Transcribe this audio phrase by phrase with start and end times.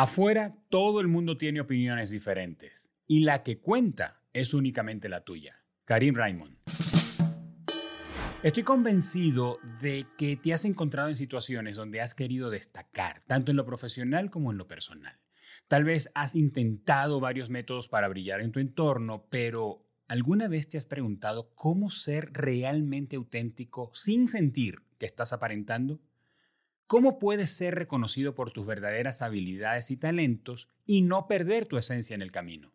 [0.00, 5.64] Afuera todo el mundo tiene opiniones diferentes y la que cuenta es únicamente la tuya.
[5.84, 6.56] Karim Raymond.
[8.44, 13.56] Estoy convencido de que te has encontrado en situaciones donde has querido destacar, tanto en
[13.56, 15.18] lo profesional como en lo personal.
[15.66, 20.78] Tal vez has intentado varios métodos para brillar en tu entorno, pero ¿alguna vez te
[20.78, 26.00] has preguntado cómo ser realmente auténtico sin sentir que estás aparentando?
[26.88, 32.14] ¿Cómo puedes ser reconocido por tus verdaderas habilidades y talentos y no perder tu esencia
[32.14, 32.72] en el camino?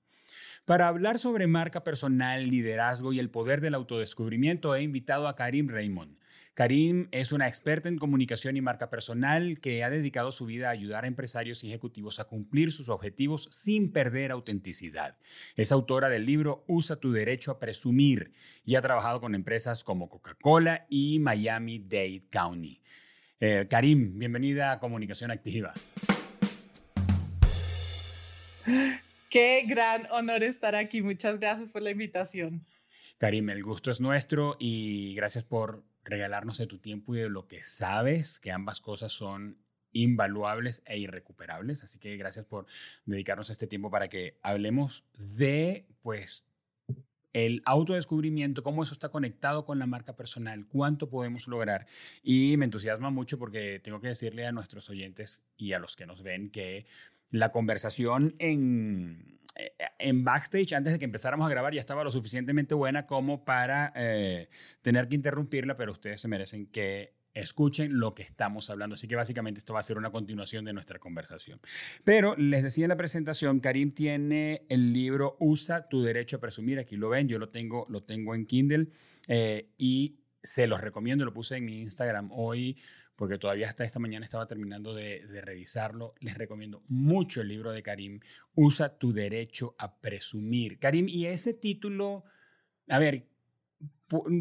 [0.66, 5.68] Para hablar sobre marca personal, liderazgo y el poder del autodescubrimiento, he invitado a Karim
[5.68, 6.20] Raymond.
[6.54, 10.74] Karim es una experta en comunicación y marca personal que ha dedicado su vida a
[10.74, 15.18] ayudar a empresarios y ejecutivos a cumplir sus objetivos sin perder autenticidad.
[15.56, 18.32] Es autora del libro Usa tu derecho a presumir
[18.64, 22.80] y ha trabajado con empresas como Coca-Cola y Miami-Dade County.
[23.46, 25.74] Eh, Karim, bienvenida a Comunicación Activa.
[29.30, 31.02] Qué gran honor estar aquí.
[31.02, 32.66] Muchas gracias por la invitación.
[33.18, 37.46] Karim, el gusto es nuestro y gracias por regalarnos de tu tiempo y de lo
[37.46, 39.58] que sabes, que ambas cosas son
[39.92, 41.84] invaluables e irrecuperables.
[41.84, 42.66] Así que gracias por
[43.04, 46.48] dedicarnos este tiempo para que hablemos de, pues,
[47.34, 51.88] el autodescubrimiento, cómo eso está conectado con la marca personal, cuánto podemos lograr.
[52.22, 56.06] Y me entusiasma mucho porque tengo que decirle a nuestros oyentes y a los que
[56.06, 56.86] nos ven que
[57.32, 62.12] la conversación en, eh, en backstage, antes de que empezáramos a grabar, ya estaba lo
[62.12, 64.50] suficientemente buena como para eh,
[64.82, 68.94] tener que interrumpirla, pero ustedes se merecen que escuchen lo que estamos hablando.
[68.96, 71.60] Así que básicamente esto va a ser una continuación de nuestra conversación.
[72.04, 76.80] Pero les decía en la presentación, Karim tiene el libro Usa tu derecho a presumir.
[76.80, 78.88] Aquí lo ven, yo lo tengo, lo tengo en Kindle
[79.28, 81.26] eh, y se los recomiendo.
[81.26, 82.78] Lo puse en mi Instagram hoy
[83.16, 86.16] porque todavía hasta esta mañana estaba terminando de, de revisarlo.
[86.20, 88.20] Les recomiendo mucho el libro de Karim,
[88.56, 90.80] Usa tu derecho a presumir.
[90.80, 92.26] Karim, y ese título,
[92.90, 93.28] a ver,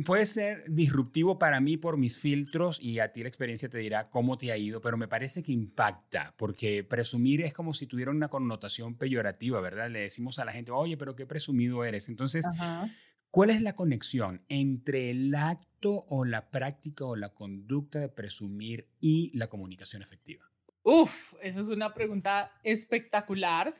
[0.04, 4.10] puede ser disruptivo para mí por mis filtros y a ti la experiencia te dirá
[4.10, 8.10] cómo te ha ido, pero me parece que impacta, porque presumir es como si tuviera
[8.10, 9.90] una connotación peyorativa, ¿verdad?
[9.90, 12.08] Le decimos a la gente, oye, pero qué presumido eres.
[12.08, 12.44] Entonces,
[13.30, 18.88] ¿cuál es la conexión entre el acto o la práctica o la conducta de presumir
[19.00, 20.52] y la comunicación efectiva?
[20.82, 23.74] Uf, esa es una pregunta espectacular.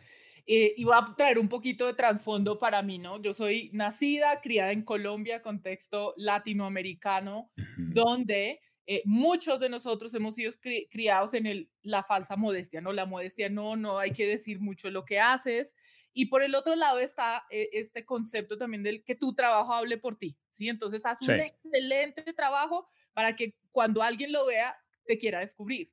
[0.46, 3.20] Eh, y voy a traer un poquito de trasfondo para mí, ¿no?
[3.22, 10.50] Yo soy nacida, criada en Colombia, contexto latinoamericano, donde eh, muchos de nosotros hemos sido
[10.90, 12.92] criados en el, la falsa modestia, ¿no?
[12.92, 15.74] La modestia, no, no hay que decir mucho lo que haces.
[16.12, 19.96] Y por el otro lado está eh, este concepto también del que tu trabajo hable
[19.96, 20.68] por ti, ¿sí?
[20.68, 24.76] Entonces, haz un excelente trabajo para que cuando alguien lo vea,
[25.06, 25.90] te quiera descubrir.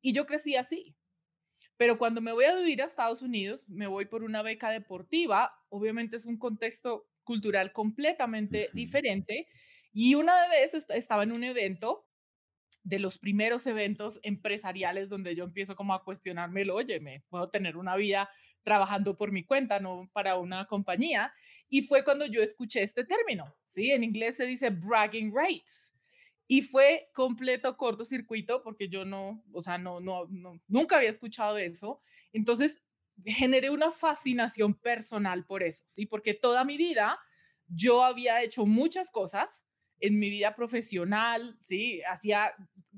[0.00, 0.94] Y yo crecí así,
[1.76, 5.52] pero cuando me voy a vivir a Estados Unidos, me voy por una beca deportiva,
[5.68, 9.48] obviamente es un contexto cultural completamente diferente.
[9.92, 12.06] Y una vez estaba en un evento,
[12.84, 17.76] de los primeros eventos empresariales donde yo empiezo como a cuestionarme, oye, me puedo tener
[17.76, 18.28] una vida
[18.62, 21.32] trabajando por mi cuenta, no para una compañía.
[21.68, 23.90] Y fue cuando yo escuché este término, ¿sí?
[23.90, 25.92] En inglés se dice bragging rights.
[26.46, 30.28] Y fue completo cortocircuito porque yo no, o sea, no, no,
[30.68, 32.00] nunca había escuchado eso.
[32.32, 32.80] Entonces,
[33.24, 36.06] generé una fascinación personal por eso, ¿sí?
[36.06, 37.18] Porque toda mi vida
[37.66, 39.64] yo había hecho muchas cosas
[40.00, 42.02] en mi vida profesional, ¿sí?
[42.02, 42.52] Hacía,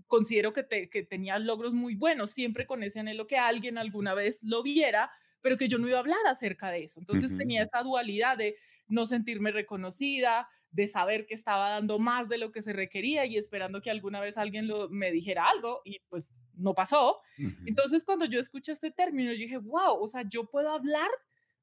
[0.06, 4.42] considero que, que tenía logros muy buenos, siempre con ese anhelo que alguien alguna vez
[4.42, 6.98] lo viera, pero que yo no iba a hablar acerca de eso.
[6.98, 8.56] Entonces tenía esa dualidad de
[8.88, 13.38] no sentirme reconocida, de saber que estaba dando más de lo que se requería y
[13.38, 17.18] esperando que alguna vez alguien lo, me dijera algo y pues no pasó.
[17.64, 21.08] Entonces cuando yo escuché este término, yo dije, wow, o sea, yo puedo hablar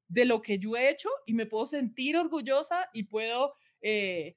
[0.08, 4.36] de lo que yo he hecho y me puedo sentir orgullosa y puedo, eh,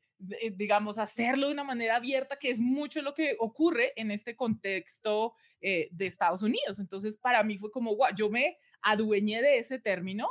[0.54, 5.34] digamos, hacerlo de una manera abierta, que es mucho lo que ocurre en este contexto
[5.60, 6.80] eh, de Estados Unidos.
[6.80, 10.30] Entonces para mí fue como, wow, yo me adueñé de ese término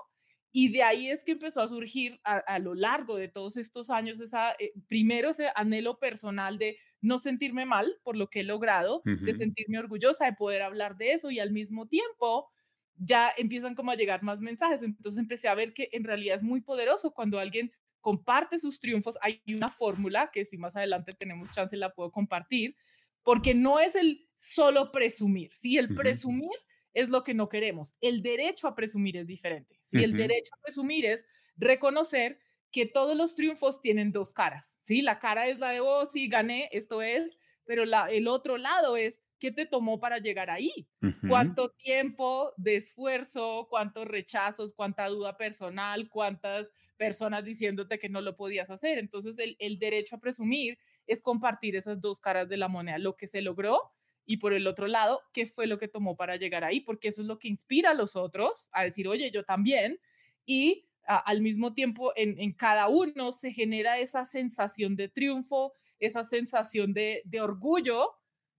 [0.53, 4.21] y de ahí es que empezó a surgir a, lo largo de todos estos años,
[4.21, 9.03] esa, eh, primero ese anhelo personal de no sentirme mal por lo que he logrado,
[9.05, 12.51] de sentirme orgullosa de poder hablar de eso y al mismo tiempo
[12.97, 14.83] ya empiezan como a llegar más mensajes.
[14.83, 17.71] Entonces empecé a ver que en realidad es muy poderoso cuando alguien
[18.01, 19.19] comparte sus triunfos.
[19.21, 22.77] Hay una fórmula que si más adelante tenemos chance la puedo compartir,
[23.23, 25.53] porque no es el solo presumir.
[25.53, 26.57] Sí, el presumir
[26.97, 27.95] es lo que no queremos.
[28.01, 29.79] El derecho a presumir es diferente.
[29.83, 32.41] Si el derecho a presumir es reconocer
[32.73, 35.03] que todos los triunfos tienen dos caras, ¿sí?
[35.03, 38.97] La cara es la de, oh, sí, gané, esto es, pero la, el otro lado
[38.97, 40.89] es, ¿qué te tomó para llegar ahí?
[41.27, 48.37] ¿Cuánto tiempo de esfuerzo, cuántos rechazos, cuánta duda personal, cuántas personas diciéndote que no lo
[48.37, 48.99] podías hacer?
[48.99, 53.17] Entonces, el, el derecho a presumir es compartir esas dos caras de la moneda, lo
[53.17, 53.93] que se logró
[54.27, 57.23] y por el otro lado, qué fue lo que tomó para llegar ahí, porque eso
[57.23, 60.01] es lo que inspira a los otros a decir, oye, yo también.
[60.45, 66.93] Y al mismo tiempo en, cada uno se genera esa sensación de triunfo, esa sensación
[66.93, 68.11] de, orgullo,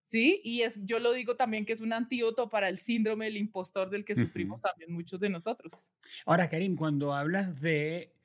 [0.05, 0.39] ¿sí?
[0.43, 3.89] Y es, yo lo digo también que es un antídoto para el síndrome del impostor
[3.89, 5.91] del que sufrimos también muchos de nosotros.
[6.25, 8.16] Ahora, Karim, cuando hablas de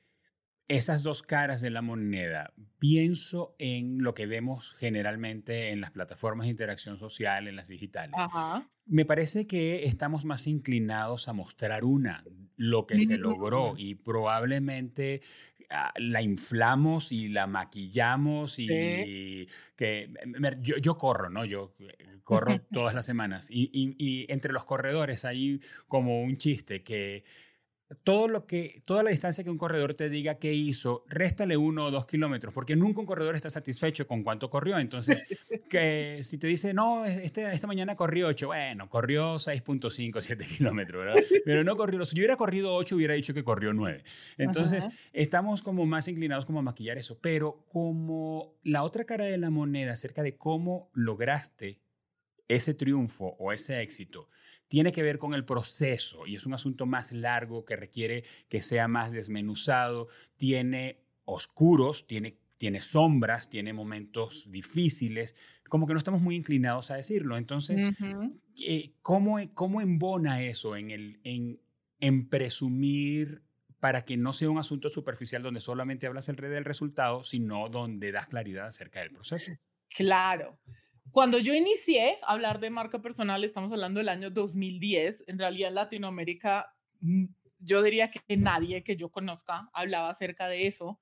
[0.67, 6.45] esas dos caras de la moneda, pienso en lo que vemos generalmente en las plataformas
[6.45, 8.15] de interacción social, en las digitales.
[8.85, 12.23] Me parece que estamos más inclinados a mostrar una,
[12.55, 15.21] lo que se logró y probablemente
[15.69, 20.09] ah, la inflamos y la maquillamos y, que
[20.61, 21.45] yo, corro, ¿no?
[21.45, 26.83] Yo eh, corro todas las semanas y, y entre los corredores hay como un chiste
[26.83, 27.23] que
[27.95, 31.85] todo lo que, toda la distancia que un corredor te diga que hizo, réstale uno
[31.85, 34.77] o dos kilómetros, porque nunca un corredor está satisfecho con cuánto corrió.
[34.79, 35.23] Entonces,
[35.69, 41.05] que si te dice, no, este, esta mañana corrió 8, bueno, corrió 6.5, 7 kilómetros,
[41.05, 41.21] ¿verdad?
[41.45, 44.03] Pero no corrió, si yo hubiera corrido 8, hubiera dicho que corrió 9.
[44.37, 49.37] Entonces, estamos como más inclinados como a maquillar eso, pero como la otra cara de
[49.37, 51.82] la moneda acerca de cómo lograste
[52.47, 54.29] ese triunfo o ese éxito
[54.67, 58.61] tiene que ver con el proceso y es un asunto más largo que requiere que
[58.61, 60.07] sea más desmenuzado,
[60.37, 65.35] tiene oscuros, tiene, tiene sombras, tiene momentos difíciles,
[65.69, 67.37] como que no estamos muy inclinados a decirlo.
[67.37, 67.93] Entonces,
[68.65, 71.61] eh, ¿cómo, ¿cómo, embona eso en, el, en,
[71.99, 73.43] en presumir
[73.79, 78.11] para que no sea un asunto superficial donde solamente hablas el del resultado, sino donde
[78.11, 79.51] das claridad acerca del proceso?
[79.89, 80.57] Claro.
[81.11, 85.69] Cuando yo inicié a hablar de marca personal, estamos hablando del año 2010, en realidad
[85.69, 87.25] en Latinoamérica, mm,
[87.59, 90.99] yo diría que nadie que yo conozca hablaba acerca de eso.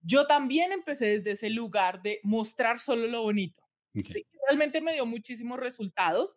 [0.00, 3.62] Yo también empecé desde ese lugar de mostrar solo lo bonito.
[4.46, 6.36] realmente me dio muchísimos resultados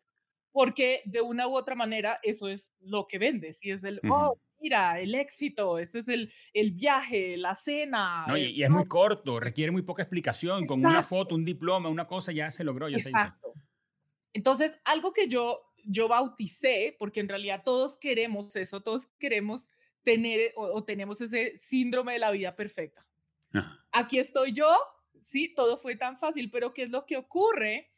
[0.51, 4.39] porque de una u otra manera eso es lo que vendes y es el, oh,
[4.59, 8.25] mira, el éxito, este es el, el viaje, la cena.
[8.27, 12.07] No, y, es muy corto, requiere muy poca explicación, con una foto, un diploma, una
[12.07, 13.53] cosa ya se logró, ya Exacto.
[13.53, 13.69] se hizo.
[14.33, 19.69] Entonces, algo que yo, yo bauticé, porque en realidad todos queremos eso, todos queremos
[20.03, 23.05] tener o, tenemos ese síndrome de la vida perfecta.
[23.91, 24.77] Aquí estoy yo,
[25.21, 27.91] sí, todo fue tan fácil, pero ¿qué es lo que ocurre?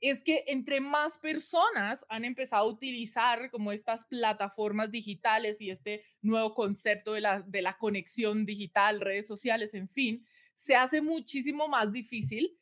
[0.00, 6.04] Es que entre más personas han empezado a utilizar como estas plataformas digitales y este
[6.20, 11.68] nuevo concepto de la, de la conexión digital, redes sociales, en fin, se hace muchísimo
[11.68, 12.58] más difícil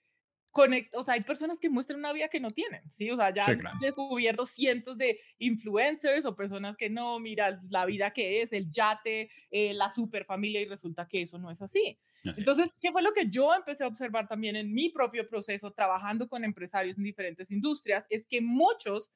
[0.92, 3.10] o sea, hay personas que muestran una vida que no tienen, ¿sí?
[3.10, 8.12] O sea, ya han descubierto cientos de influencers o personas que no, mira, la vida
[8.12, 11.98] que es, el yate, eh, la super familia y resulta que eso no es así.
[12.24, 16.26] Entonces, ¿qué fue lo que yo empecé a observar también en mi propio proceso trabajando
[16.26, 18.06] con empresarios en diferentes industrias?
[18.08, 19.10] Es que muchos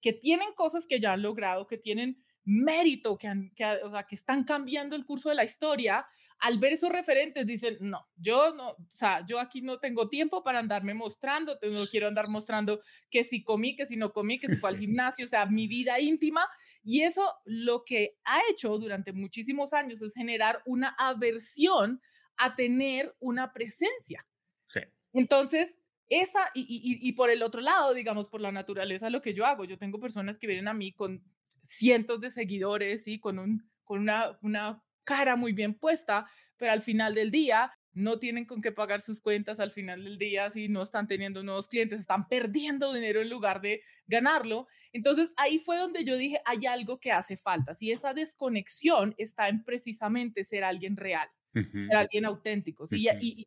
[0.00, 4.04] que tienen cosas que ya han logrado, que tienen mérito, que, han, que, o sea,
[4.04, 6.06] que están cambiando el curso de la historia,
[6.38, 10.42] al ver esos referentes dicen, no, yo no, o sea, yo aquí no tengo tiempo
[10.42, 12.80] para andarme mostrando, no quiero andar mostrando
[13.10, 15.66] que si comí, que si no comí, que si fue al gimnasio, o sea, mi
[15.66, 16.46] vida íntima.
[16.82, 22.02] Y eso lo que ha hecho durante muchísimos años es generar una aversión
[22.36, 24.26] a tener una presencia.
[24.66, 24.80] Sí.
[25.12, 29.32] Entonces, esa, y, y, y, por el otro lado, digamos, por la naturaleza, lo que
[29.32, 31.24] yo hago, yo tengo personas que vienen a mí con
[31.62, 36.82] cientos de seguidores y con, un, con una, una cara muy bien puesta, pero al
[36.82, 40.68] final del día no tienen con qué pagar sus cuentas al final del día, si
[40.68, 44.66] no están teniendo nuevos clientes, están perdiendo dinero en lugar de ganarlo.
[44.92, 47.72] Entonces ahí fue donde yo dije, hay algo que hace falta.
[47.72, 52.86] Si esa desconexión está en precisamente ser alguien real, ser alguien auténtico.
[52.86, 53.06] ¿sí?
[53.20, 53.46] y,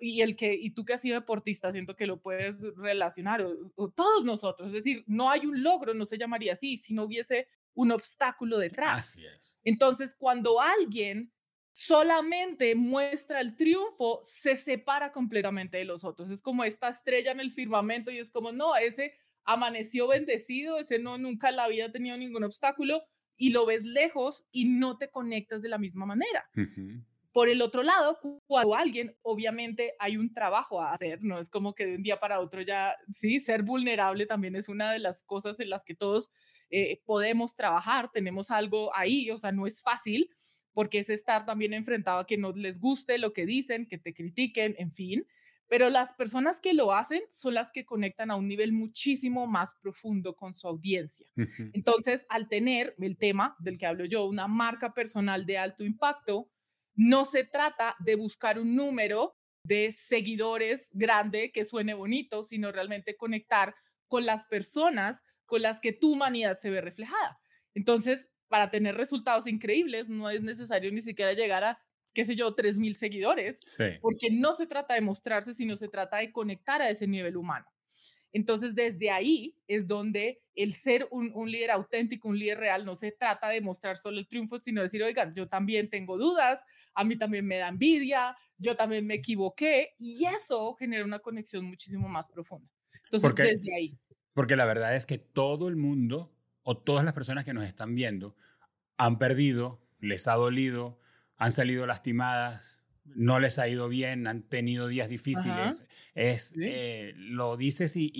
[0.00, 3.44] y, el que, y tú que has sido deportista, siento que lo puedes relacionar,
[3.74, 7.04] o todos nosotros, es decir, no hay un logro, no se llamaría así, si no
[7.04, 9.18] hubiese un obstáculo detrás.
[9.64, 11.32] Entonces, cuando alguien
[11.72, 16.30] solamente muestra el triunfo, se separa completamente de los otros.
[16.30, 19.14] Es como esta estrella en el firmamento y es como, no, ese
[19.44, 23.02] amaneció bendecido, ese no, nunca en la vida ha tenido ningún obstáculo
[23.36, 26.48] y lo ves lejos y no te conectas de la misma manera.
[27.32, 31.74] Por el otro lado, cuando alguien, obviamente hay un trabajo a hacer, no es como
[31.74, 35.22] que de un día para otro ya, sí, ser vulnerable también es una de las
[35.22, 36.30] cosas en las que todos
[36.72, 40.30] eh, podemos trabajar, tenemos algo ahí, o sea, no es fácil
[40.72, 44.14] porque es estar también enfrentado a que no les guste lo que dicen, que te
[44.14, 45.26] critiquen, en fin,
[45.68, 49.74] pero las personas que lo hacen son las que conectan a un nivel muchísimo más
[49.80, 51.26] profundo con su audiencia.
[51.72, 56.50] Entonces, al tener el tema del que hablo yo, una marca personal de alto impacto,
[56.94, 63.16] no se trata de buscar un número de seguidores grande que suene bonito, sino realmente
[63.16, 63.74] conectar
[64.08, 67.40] con las personas con las que tu humanidad se ve reflejada.
[67.74, 71.78] Entonces, para tener resultados increíbles, no es necesario ni siquiera llegar a
[72.12, 73.58] qué sé yo, 3.000 seguidores,
[74.00, 77.66] porque no se trata de mostrarse, sino se trata de conectar a ese nivel humano.
[78.34, 83.12] Entonces, desde ahí es donde el ser un, líder auténtico, un líder real, no se
[83.12, 87.16] trata de mostrar solo el triunfo, sino decir, oigan, yo también tengo dudas, a mí
[87.16, 92.28] también me da envidia, yo también me equivoqué, y eso genera una conexión muchísimo más
[92.28, 92.70] profunda.
[93.04, 93.98] Entonces, desde ahí.
[94.34, 97.94] Porque la verdad es que todo el mundo o todas las personas que nos están
[97.94, 98.36] viendo
[98.96, 101.00] han perdido, les ha dolido,
[101.36, 105.84] han salido lastimadas, no les ha ido bien, han tenido días difíciles.
[106.14, 108.12] Es, eh, lo dices y,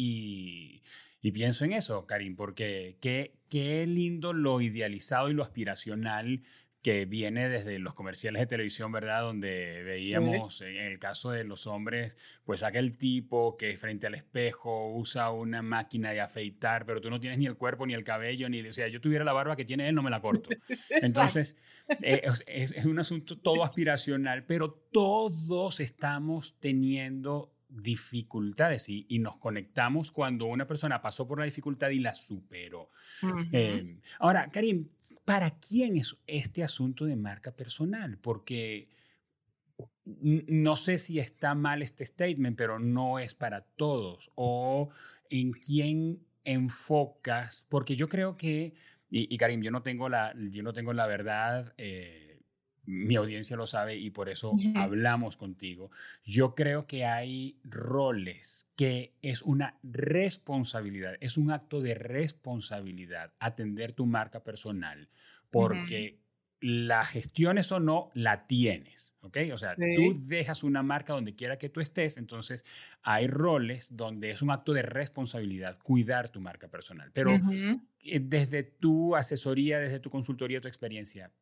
[1.21, 6.43] y, pienso en eso, Karim, porque qué, qué lindo lo idealizado y lo aspiracional
[6.83, 9.23] que viene desde los comerciales de televisión, ¿verdad?
[9.23, 14.93] Donde veíamos, en el caso de los hombres, pues aquel tipo que frente al espejo
[14.93, 18.49] usa una máquina de afeitar, pero tú no tienes ni el cuerpo, ni el cabello,
[18.49, 18.61] ni...
[18.67, 20.51] O sea, yo tuviera la barba que tiene él, no me la corto.
[20.91, 21.55] Entonces,
[22.03, 29.39] eh, es, es un asunto todo aspiracional, pero todos estamos teniendo dificultades y, y, nos
[29.39, 32.91] conectamos cuando una persona pasó por la dificultad y la superó.
[33.53, 34.89] Em, ahora, Karim,
[35.25, 38.19] ¿para quién es este asunto de marca personal?
[38.19, 38.89] Porque
[40.05, 44.31] no sé si está mal este statement, pero no es para todos.
[44.35, 44.91] O
[45.31, 48.75] en quién enfocas, porque yo creo que,
[49.11, 51.75] y, Karim, yo no tengo la, yo no tengo la verdad.
[51.79, 52.32] Eh,
[52.85, 55.91] mi audiencia lo sabe y por eso hablamos contigo.
[56.25, 63.93] Yo creo que hay roles que es una responsabilidad, es un acto de responsabilidad atender
[63.93, 65.09] tu marca personal,
[65.51, 66.23] porque
[66.61, 69.39] la gestiones o no, la tienes, ¿ok?
[69.53, 72.65] O sea, tú dejas una marca donde quiera que tú estés, entonces
[73.03, 77.11] hay roles donde es un acto de responsabilidad cuidar tu marca personal.
[77.13, 77.33] Pero
[78.01, 81.33] desde tu asesoría, desde tu consultoría, tu experiencia,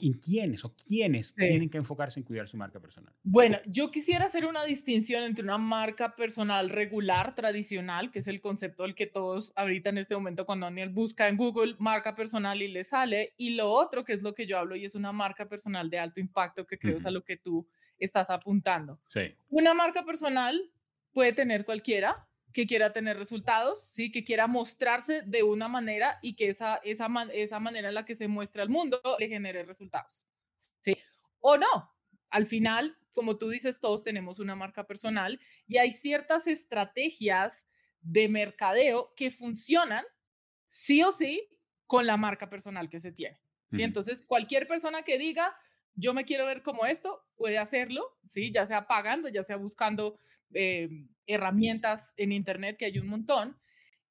[0.00, 3.12] ¿En quiénes o quiénes tienen que enfocarse en cuidar su marca personal?
[3.24, 8.40] Bueno, yo quisiera hacer una distinción entre una marca personal regular, tradicional, que es el
[8.40, 12.62] concepto del que todos ahorita en este momento cuando Daniel busca en Google marca personal
[12.62, 15.10] y le sale, y lo otro que es lo que yo hablo y es una
[15.10, 17.66] marca personal de alto impacto que creo es a lo que tú
[17.98, 19.00] estás apuntando.
[19.06, 19.34] Sí.
[19.48, 20.70] Una marca personal
[21.12, 24.12] puede tener cualquiera, que quiera tener resultados, ¿sí?
[24.12, 28.14] que quiera mostrarse de una manera y que esa, esa, esa manera en la que
[28.14, 30.26] se muestra al mundo le genere resultados.
[30.80, 30.96] ¿sí?
[31.40, 31.90] O no.
[32.30, 37.66] Al final, como tú dices, todos tenemos una marca personal y hay ciertas estrategias
[38.00, 40.04] de mercadeo que funcionan
[40.68, 41.48] sí o sí
[41.86, 43.40] con la marca personal que se tiene.
[43.70, 43.82] ¿sí?
[43.82, 45.54] Entonces, cualquier persona que diga,
[45.94, 48.50] yo me quiero ver como esto, puede hacerlo, ¿sí?
[48.50, 50.18] ya sea pagando, ya sea buscando
[50.54, 50.88] eh,
[51.26, 53.58] herramientas en Internet, que hay un montón.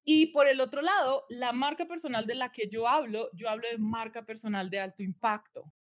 [0.04, 3.68] Y por el otro lado, la marca personal de la que yo hablo, yo hablo
[3.68, 5.72] de marca personal de alto impacto.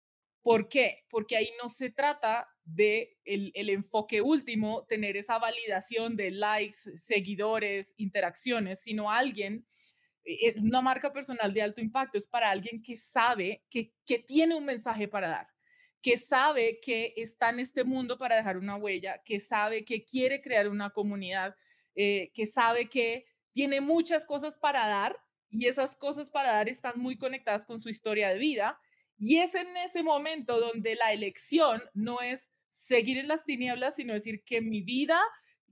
[0.41, 1.05] ¿Por qué?
[1.09, 6.97] Porque ahí no se trata de el, el, enfoque último, tener esa validación de likes,
[6.97, 9.65] seguidores, interacciones, sino alguien,
[10.23, 14.19] eh, eh, una marca personal de alto impacto es para alguien que sabe que, que
[14.19, 15.47] tiene un mensaje para dar,
[16.01, 20.41] que sabe que está en este mundo para dejar una huella, que sabe que quiere
[20.41, 21.55] crear una comunidad,
[21.95, 25.17] eh, que sabe que tiene muchas cosas para dar
[25.49, 28.79] y esas cosas para dar están muy conectadas con su historia de vida.
[29.19, 34.13] Y es en ese momento donde la elección no es seguir en las tinieblas, sino
[34.13, 35.21] decir que mi vida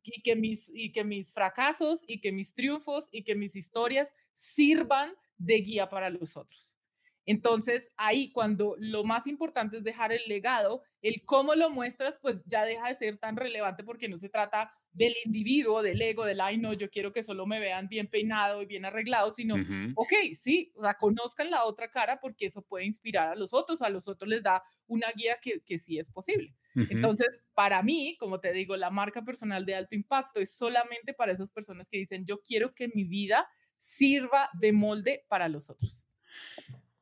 [0.04, 4.14] y que mis, y que mis fracasos y que mis triunfos y que mis historias
[4.34, 6.79] sirvan de guía para los otros.
[7.26, 12.42] Entonces, ahí cuando lo más importante es dejar el legado, el cómo lo muestras, pues
[12.46, 16.42] ya deja de ser tan relevante porque no se trata del individuo, del ego, del,
[16.42, 20.12] ay, no, yo quiero que solo me vean bien peinado y bien arreglado, sino, ok,
[20.34, 23.90] sí, o sea, conozcan la otra cara porque eso puede inspirar a los otros, a
[23.90, 26.56] los otros les da una guía que, que sí es posible.
[26.88, 31.32] Entonces, para mí, como te digo, la marca personal de alto impacto es solamente para
[31.32, 33.48] esas personas que dicen, yo quiero que mi vida
[33.78, 36.08] sirva de molde para los otros.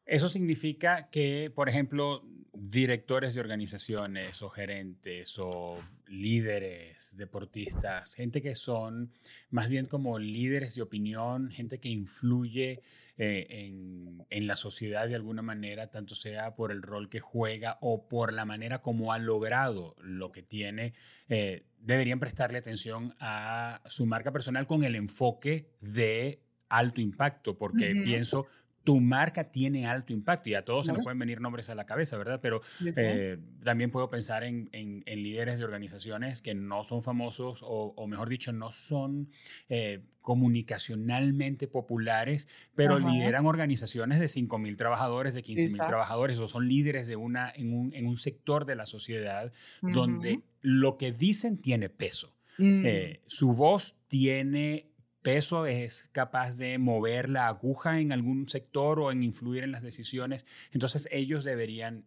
[0.07, 2.23] Eso significa que, por ejemplo,
[2.53, 9.11] directores de organizaciones o gerentes o líderes, deportistas, gente que son
[9.49, 12.81] más bien como líderes de opinión, gente que influye
[13.17, 17.77] eh, en, en, la sociedad de alguna manera, tanto sea por el rol que juega
[17.81, 20.93] o por la manera como ha logrado lo que tiene,
[21.29, 27.93] eh, deberían prestarle atención a su marca personal con el enfoque de alto impacto, porque
[28.03, 28.47] pienso
[28.87, 31.85] tu marca tiene alto impacto y a todos se nos pueden venir nombres a la
[31.85, 32.39] cabeza, ¿verdad?
[32.41, 32.61] Pero
[32.95, 38.29] eh, también puedo pensar en, en, líderes de organizaciones que no son famosos o, mejor
[38.29, 39.27] dicho, no son
[39.67, 46.47] eh, comunicacionalmente populares, pero lideran organizaciones de 5 mil trabajadores, de 15 mil trabajadores o
[46.47, 49.51] son líderes de una, en, un, en un sector de la sociedad
[49.81, 52.33] donde lo que dicen tiene peso.
[52.57, 52.85] Mm.
[52.85, 54.86] Eh, su voz tiene
[55.27, 59.83] peso es capaz de mover la aguja en algún sector o en influir en las
[59.83, 60.45] decisiones.
[60.71, 62.05] Entonces ellos deberían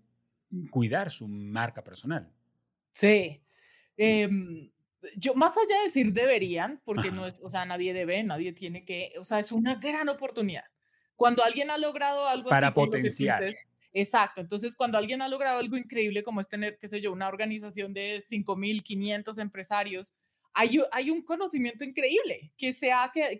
[0.70, 2.32] cuidar su marca personal.
[2.92, 3.42] Sí.
[3.98, 4.70] Em,
[5.18, 8.86] yo más allá de decir deberían, porque no es, o sea, nadie debe, nadie tiene
[8.86, 10.64] que, o sea, es una gran oportunidad.
[11.14, 13.52] Cuando alguien ha logrado algo para potenciar.
[13.92, 14.40] Exacto.
[14.40, 17.92] Entonces, cuando alguien ha logrado algo increíble como es tener, qué sé yo, una organización
[17.92, 20.14] de 5.500 empresarios,
[20.52, 22.90] hay, un conocimiento increíble que se,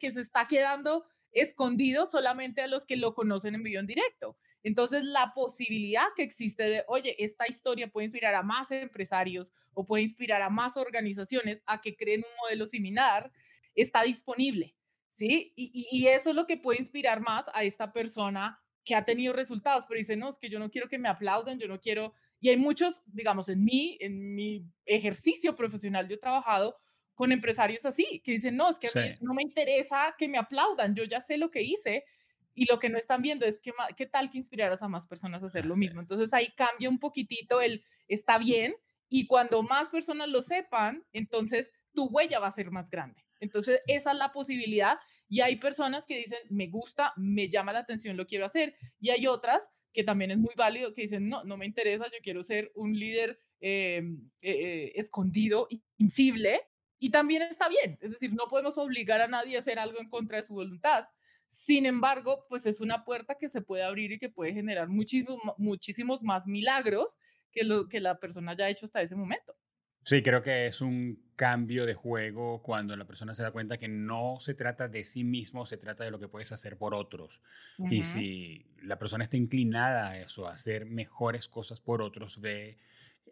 [0.01, 4.37] que, se está quedando escondido solamente a los que lo conocen en vivo en directo.
[4.63, 9.87] Entonces, la posibilidad que existe de, oye, esta historia puede inspirar a más empresarios o
[9.87, 13.33] puede inspirar a más organizaciones a que creen un modelo similar,
[13.75, 14.75] está disponible,
[15.11, 15.53] ¿sí?
[15.57, 19.33] Y, y, eso es lo que puede inspirar más a esta persona que ha tenido
[19.33, 22.13] resultados, pero dice, no, es que yo no quiero que me aplaudan, yo no quiero,
[22.41, 26.77] y hay muchos, digamos, en mí, en mi ejercicio profesional, yo he trabajado
[27.21, 28.89] con empresarios así, que dicen, no, es que
[29.21, 32.07] no me interesa que me aplaudan, yo ya sé lo que hice
[32.55, 35.43] y lo que no están viendo es que, qué tal que inspiraras a más personas
[35.43, 36.01] a hacer lo mismo.
[36.01, 38.75] Entonces ahí cambia un poquitito el está bien
[39.11, 43.23] y cuando más personas lo sepan, entonces tu huella va a ser más grande.
[43.39, 44.99] Entonces esa es la posibilidad
[45.29, 49.11] y hay personas que dicen, me gusta, me llama la atención, lo quiero hacer y
[49.11, 52.43] hay otras que también es muy válido que dicen, no, no me interesa, yo quiero
[52.45, 56.63] ser un líder em, eh, eh, escondido, invisible,
[57.01, 60.09] y también está bien, es decir, no podemos obligar a nadie a hacer algo en
[60.09, 61.09] contra de su voluntad.
[61.49, 65.41] Sin embargo, pues es una puerta que se puede abrir y que puede generar muchísimos,
[65.57, 67.19] muchísimos más milagros
[67.51, 69.57] que lo que la persona haya hecho hasta ese momento.
[70.05, 73.89] Sí, creo que es un cambio de juego cuando la persona se da cuenta que
[73.89, 77.43] no se trata de sí mismo, se trata de lo que puedes hacer por otros.
[77.91, 82.79] Y si la persona está inclinada a eso, a hacer mejores cosas por otros, ve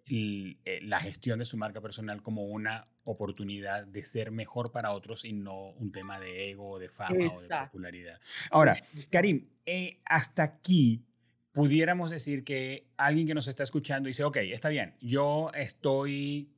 [0.08, 5.32] la gestión de su marca personal como una oportunidad de ser mejor para otros y
[5.32, 8.20] no un tema de ego, de fama o de popularidad.
[8.50, 11.04] Ahora, Karim, eh, hasta aquí
[11.52, 16.52] pudiéramos decir que alguien que nos está escuchando dice, ok, está bien, yo estoy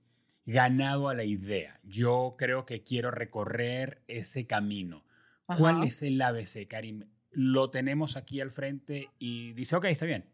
[0.44, 5.04] ganado a la idea, yo creo que quiero recorrer ese camino.
[5.46, 7.08] ¿Cuál es el ABC, Karim?
[7.30, 10.30] Lo tenemos aquí al frente y dice, ok, está bien.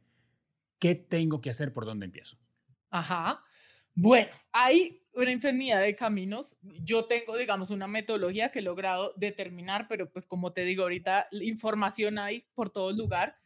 [0.78, 1.72] ¿Qué tengo que hacer?
[1.72, 2.38] ¿Por dónde empiezo?
[2.96, 3.42] Ajá.
[3.94, 6.56] Bueno, hay una infinidad de caminos.
[6.62, 11.28] Yo tengo, digamos, una metodología que he logrado determinar, pero pues como te digo ahorita,
[11.32, 13.36] información hay por todo lugar.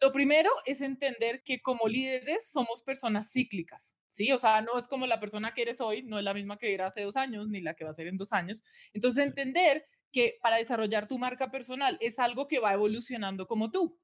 [0.00, 4.32] Lo primero es entender que como líderes somos personas cíclicas, ¿sí?
[4.32, 6.74] O sea, no es como la persona que eres hoy, no es la misma que
[6.74, 8.62] era hace dos años, ni la que va a ser en dos años.
[8.94, 13.98] Entonces, entender que para desarrollar tu marca personal es algo que va evolucionando como tú.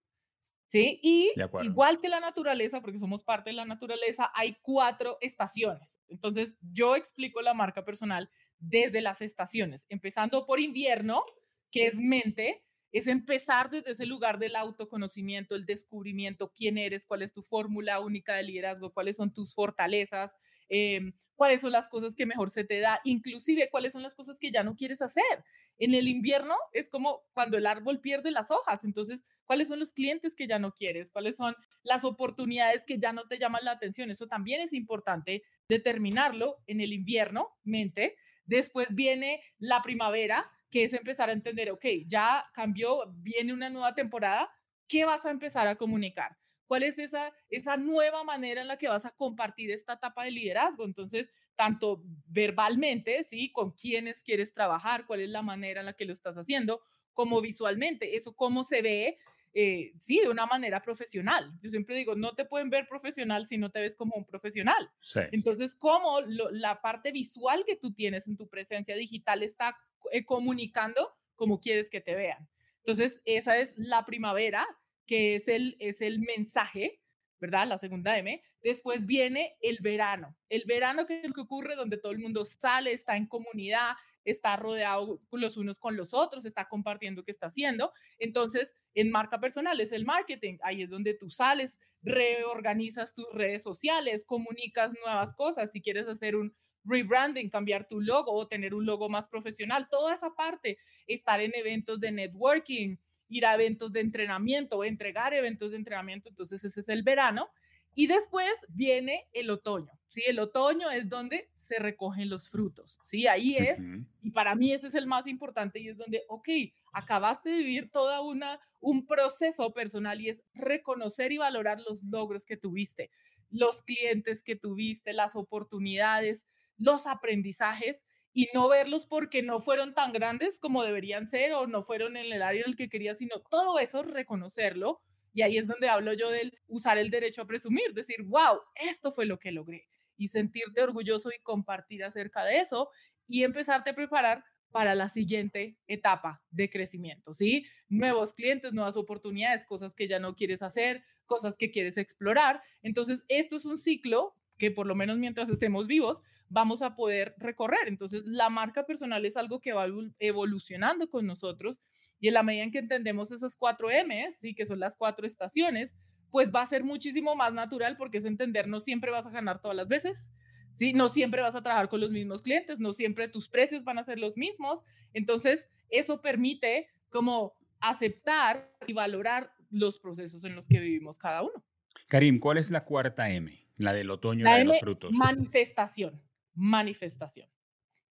[0.66, 1.00] ¿Sí?
[1.02, 5.98] Y igual que la naturaleza, porque somos parte de la naturaleza, hay cuatro estaciones.
[6.08, 11.24] Entonces, yo explico la marca personal desde las estaciones, empezando por invierno,
[11.70, 17.22] que es mente, es empezar desde ese lugar del autoconocimiento, el descubrimiento, quién eres, cuál
[17.22, 20.36] es tu fórmula única de liderazgo, cuáles son tus fortalezas,
[20.68, 24.38] em, cuáles son las cosas que mejor se te da, inclusive cuáles son las cosas
[24.38, 25.44] que ya no quieres hacer.
[25.78, 29.92] En el invierno es como cuando el árbol pierde las hojas, entonces, ¿cuáles son los
[29.92, 31.10] clientes que ya no quieres?
[31.10, 34.10] ¿Cuáles son las oportunidades que ya no te llaman la atención?
[34.10, 38.16] Eso también es importante determinarlo en el invierno, mente.
[38.44, 43.94] Después viene la primavera, que es empezar a entender, ok, ya cambió, viene una nueva
[43.94, 44.50] temporada,
[44.88, 46.36] ¿qué vas a empezar a comunicar?
[46.66, 50.30] ¿Cuál es esa, esa nueva manera en la que vas a compartir esta etapa de
[50.30, 50.84] liderazgo?
[50.84, 53.52] Entonces, tanto verbalmente, ¿sí?
[53.52, 57.40] Con quiénes quieres trabajar, cuál es la manera en la que lo estás haciendo, como
[57.40, 59.18] visualmente, eso cómo se ve,
[59.52, 61.52] eh, sí, de una manera profesional.
[61.60, 64.90] Yo siempre digo, no te pueden ver profesional si no te ves como un profesional.
[65.30, 69.76] Entonces, cómo la parte visual que tú tienes en tu presencia digital está
[70.10, 72.48] eh, comunicando cómo quieres que te vean.
[72.78, 74.66] Entonces, esa es la primavera,
[75.06, 77.00] que es el, es el mensaje
[77.44, 77.66] ¿verdad?
[77.66, 78.42] La segunda M.
[78.62, 80.34] Después viene el verano.
[80.48, 83.92] El verano que es lo que ocurre donde todo el mundo sale, está en comunidad,
[84.24, 87.92] está rodeado los unos con los otros, está compartiendo qué está haciendo.
[88.18, 90.56] Entonces, en marca personal es el marketing.
[90.62, 95.70] Ahí es donde tú sales, reorganizas tus redes sociales, comunicas nuevas cosas.
[95.70, 100.14] Si quieres hacer un rebranding, cambiar tu logo o tener un logo más profesional, toda
[100.14, 102.96] esa parte, estar en eventos de networking,
[103.28, 106.28] ir a eventos de entrenamiento, entregar eventos de entrenamiento.
[106.28, 107.50] Entonces, ese es el verano.
[107.94, 110.22] Y después viene el otoño, ¿sí?
[110.26, 113.28] El otoño es donde se recogen los frutos, ¿sí?
[113.28, 113.78] Ahí es,
[114.20, 116.48] y para mí ese es el más importante y es donde, ok,
[116.92, 122.44] acabaste de vivir toda una, un proceso personal y es reconocer y valorar los logros
[122.44, 123.10] que tuviste,
[123.48, 130.12] los clientes que tuviste, las oportunidades, los aprendizajes y no verlos porque no fueron tan
[130.12, 133.38] grandes como deberían ser o no fueron en el área en el que querías, sino
[133.38, 135.00] todo eso reconocerlo
[135.34, 139.10] y ahí es donde hablo yo del usar el derecho a presumir, decir, wow, esto
[139.10, 139.88] fue lo que logré.
[140.16, 142.88] Y sentirte orgulloso y compartir acerca de eso
[143.26, 147.66] y empezarte a preparar para la siguiente etapa de crecimiento, ¿sí?
[147.88, 152.62] Nuevos clientes, nuevas oportunidades, cosas que ya no quieres hacer, cosas que quieres explorar.
[152.82, 156.22] Entonces, esto es un ciclo que por lo menos mientras estemos vivos,
[156.54, 157.88] vamos a poder recorrer.
[157.88, 159.86] Entonces, la marca personal es algo que va
[160.20, 161.82] evolucionando con nosotros
[162.20, 164.54] y en la medida en que entendemos esas cuatro M's, ¿sí?
[164.54, 165.96] que son las cuatro estaciones,
[166.30, 169.60] pues va a ser muchísimo más natural porque es entender, no siempre vas a ganar
[169.60, 170.30] todas las veces,
[170.76, 170.92] ¿sí?
[170.92, 174.04] no siempre vas a trabajar con los mismos clientes, no siempre tus precios van a
[174.04, 174.84] ser los mismos.
[175.12, 181.64] Entonces, eso permite como aceptar y valorar los procesos en los que vivimos cada uno.
[182.06, 183.66] Karim, ¿cuál es la cuarta M?
[183.76, 185.16] La del otoño y la, de los frutos.
[185.16, 186.22] Manifestación,
[186.54, 187.48] manifestación.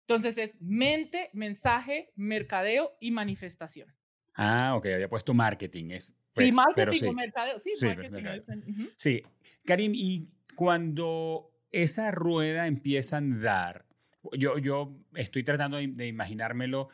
[0.07, 3.93] Entonces es mente, mensaje, mercadeo y manifestación.
[4.35, 5.91] Ah, ok, había puesto marketing.
[5.91, 7.59] Es, sí, pues, marketing o mercadeo.
[7.59, 8.23] Sí, sí marketing.
[8.97, 9.23] Sí,
[9.65, 13.85] Karim, y cuando esa rueda empieza a andar,
[14.33, 16.89] yo, yo estoy tratando de, imaginármelo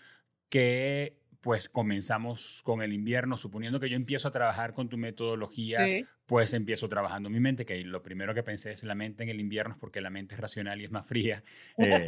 [0.50, 5.86] que pues comenzamos con el invierno, suponiendo que yo empiezo a trabajar con tu metodología,
[6.26, 9.40] pues empiezo trabajando mi mente, que lo primero que pensé es la mente en el
[9.40, 11.44] invierno, es porque la mente es racional y es más fría.
[11.78, 12.08] Eh,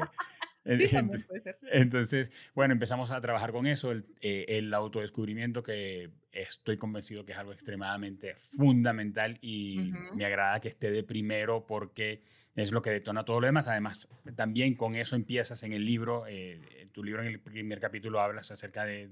[1.72, 7.32] entonces, bueno, empezamos a trabajar con eso, el, eh, el, autodescubrimiento que estoy convencido que
[7.32, 12.22] es algo extremadamente fundamental y me agrada que esté de primero porque
[12.56, 13.68] es lo que detona todo lo demás.
[13.68, 17.80] Además, también con eso empiezas en el libro, eh, en tu libro en el primer
[17.80, 19.08] capítulo hablas acerca de,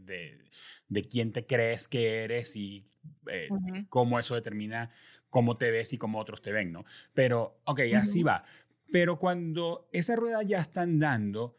[0.87, 2.85] de, quién te crees que eres y
[3.31, 3.49] eh,
[3.89, 4.91] cómo eso determina
[5.29, 6.85] cómo te ves y cómo otros te ven, ¿no?
[7.13, 8.43] Pero, ok, así va.
[8.91, 11.57] Pero cuando esa rueda ya está andando,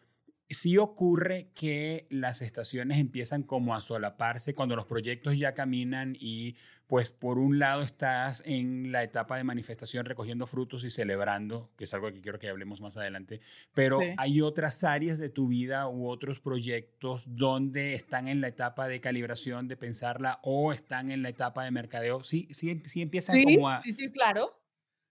[0.50, 6.56] sí ocurre que las estaciones empiezan como a solaparse cuando los proyectos ya caminan y
[6.86, 11.84] pues por un lado estás en la etapa de manifestación recogiendo frutos y celebrando, que
[11.84, 13.40] es algo que quiero que hablemos más adelante,
[13.74, 18.88] pero hay otras áreas de tu vida u otros proyectos donde están en la etapa
[18.88, 22.24] de calibración de pensarla o están en la etapa de mercadeo.
[22.24, 23.82] Sí, sí, sí empiezan como a...
[23.82, 24.58] Sí, sí, claro.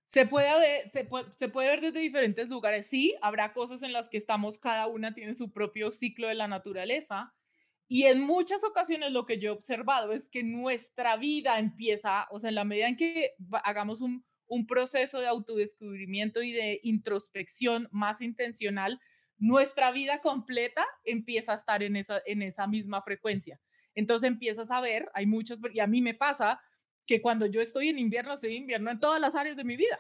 [0.07, 2.87] Se puede, ver, se, puede, se puede ver desde diferentes lugares.
[2.87, 6.47] Sí, habrá cosas en las que estamos, cada una tiene su propio ciclo de la
[6.47, 7.33] naturaleza.
[7.89, 12.39] Y en muchas ocasiones lo que yo he observado es que nuestra vida empieza, o
[12.39, 13.31] sea, en la medida en que
[13.63, 18.99] hagamos un, un proceso de autodescubrimiento y de introspección más intencional,
[19.37, 23.59] nuestra vida completa empieza a estar en esa, en esa misma frecuencia.
[23.93, 26.61] Entonces empiezas a ver, hay muchos, y a mí me pasa,
[27.07, 29.77] que cuando yo estoy en invierno, estoy en invierno en todas las áreas de mi
[29.77, 29.97] vida.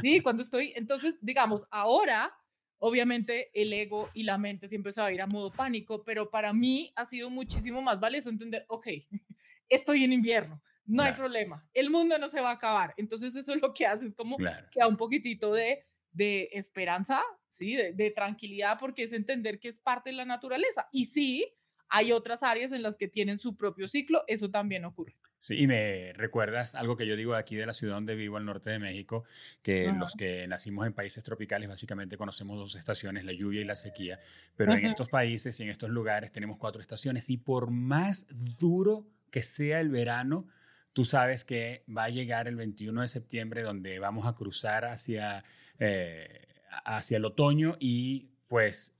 [0.00, 2.34] Sí, cuando estoy, entonces, digamos, ahora,
[2.78, 6.30] obviamente, el ego y la mente siempre se va a ir a modo pánico, pero
[6.30, 8.88] para mí ha sido muchísimo más valioso entender, ok,
[9.68, 12.92] estoy en invierno, no hay problema, el mundo no se va a acabar.
[12.96, 17.22] Entonces, eso es lo que hace, es como que da un poquitito de, de esperanza,
[17.48, 17.76] ¿sí?
[17.76, 20.88] De, de tranquilidad, porque es entender que es parte de la naturaleza.
[20.90, 21.54] Y sí,
[21.88, 25.16] hay otras áreas en las que tienen su propio ciclo, eso también ocurre.
[25.42, 28.44] Sí, y me recuerdas algo que yo digo aquí de la ciudad donde vivo, al
[28.44, 29.24] norte de México,
[29.60, 33.74] que los que nacimos en países tropicales básicamente conocemos dos estaciones, la lluvia y la
[33.74, 34.20] sequía,
[34.54, 38.28] pero en estos países y en estos lugares tenemos cuatro estaciones y por más
[38.60, 40.46] duro que sea el verano,
[40.92, 45.42] tú sabes que va a llegar el 21 de septiembre donde vamos a cruzar hacia,
[45.80, 48.94] eh, hacia el otoño y pues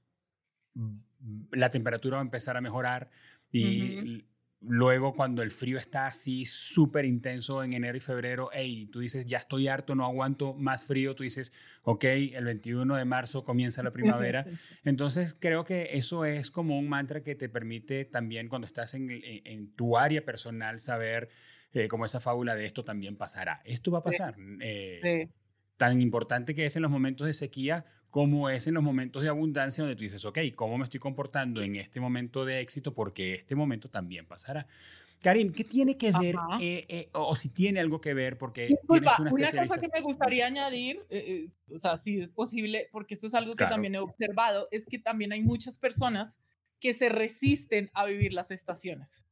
[1.52, 3.10] la temperatura va a empezar a mejorar
[3.52, 4.24] y
[4.64, 9.26] Luego, cuando el frío está así súper intenso en enero y febrero, hey, tú dices,
[9.26, 13.82] ya estoy harto, no aguanto más frío, tú dices, ok, el 21 de marzo comienza
[13.82, 14.46] la primavera.
[14.84, 19.08] Entonces, creo que eso es como un mantra que te permite también cuando estás en,
[19.10, 21.28] en, tu área personal saber
[21.72, 23.62] eh, como esa fábula de esto también pasará.
[23.64, 24.36] Esto va a pasar.
[24.60, 25.28] Eh,
[25.76, 29.30] tan importante que es en los momentos de sequía como es en los momentos de
[29.30, 32.94] abundancia donde tú dices, ok, ¿cómo me estoy comportando en este momento de éxito?
[32.94, 34.66] Porque este momento también pasará.
[35.22, 38.36] Karim, ¿qué tiene que ver, eh, eh, o, si tiene algo que ver?
[38.36, 42.88] Porque Disculpa, una, una cosa que me gustaría añadir, eh, o sea, si es posible,
[42.92, 46.38] porque esto es algo que también he observado, es que también hay muchas personas
[46.80, 49.24] que se resisten a vivir las estaciones.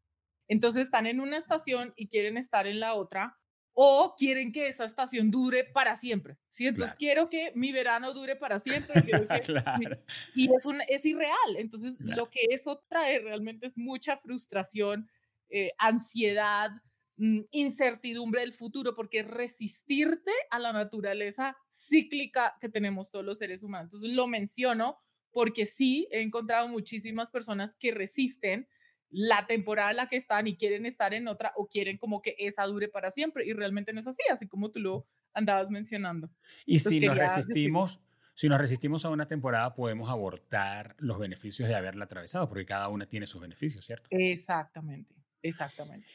[0.48, 3.39] Entonces están en una estación y quieren estar en la otra,
[3.74, 6.37] o quieren que esa estación dure para siempre.
[6.50, 6.66] ¿sí?
[6.66, 8.94] Entonces quiero que mi verano dure para siempre.
[10.35, 11.56] y es, un, es irreal.
[11.56, 15.09] Entonces lo que eso trae realmente es mucha frustración,
[15.48, 16.70] eh, ansiedad,
[17.16, 23.62] mm, incertidumbre del futuro, porque resistirte a la naturaleza cíclica que tenemos todos los seres
[23.62, 23.87] humanos.
[23.87, 24.98] Entonces lo menciono
[25.30, 28.68] porque sí he encontrado muchísimas personas que resisten
[29.11, 32.37] la temporada en la que están y quieren estar en otra o quieren como que
[32.38, 36.31] esa dure para siempre y realmente no es así, así como tú lo andabas mencionando.
[36.64, 38.01] Y si nos resistimos,
[38.35, 42.88] si nos resistimos a una temporada podemos abortar los beneficios de haberla atravesado porque cada
[42.88, 44.07] una tiene sus beneficios, ¿cierto?
[44.11, 46.07] Exactamente, exactamente.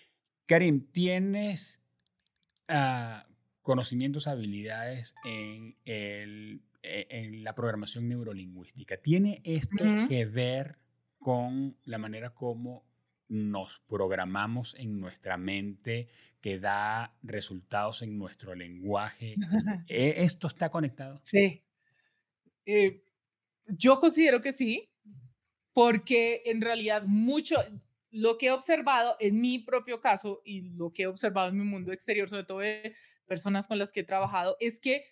[0.45, 1.83] Karim, ¿tienes
[2.69, 3.27] uh,
[3.61, 8.97] conocimientos, habilidades en, el, e, en la programación neurolingüística?
[8.97, 10.84] ¿Tiene esto que ver
[11.25, 12.85] con la manera como
[13.29, 16.07] nos programamos en nuestra mente,
[16.39, 19.33] que da resultados en nuestro lenguaje.
[19.87, 21.19] ¿E-, ¿Esto está conectado?
[21.23, 21.63] Sí.
[22.67, 23.03] Eh,
[23.65, 24.91] yo considero que sí,
[25.73, 27.55] porque en realidad mucho,
[28.11, 31.65] lo que he observado en mi propio caso y lo que he observado en mi
[31.65, 35.05] mundo exterior, sobre todo de personas con las que he trabajado, es que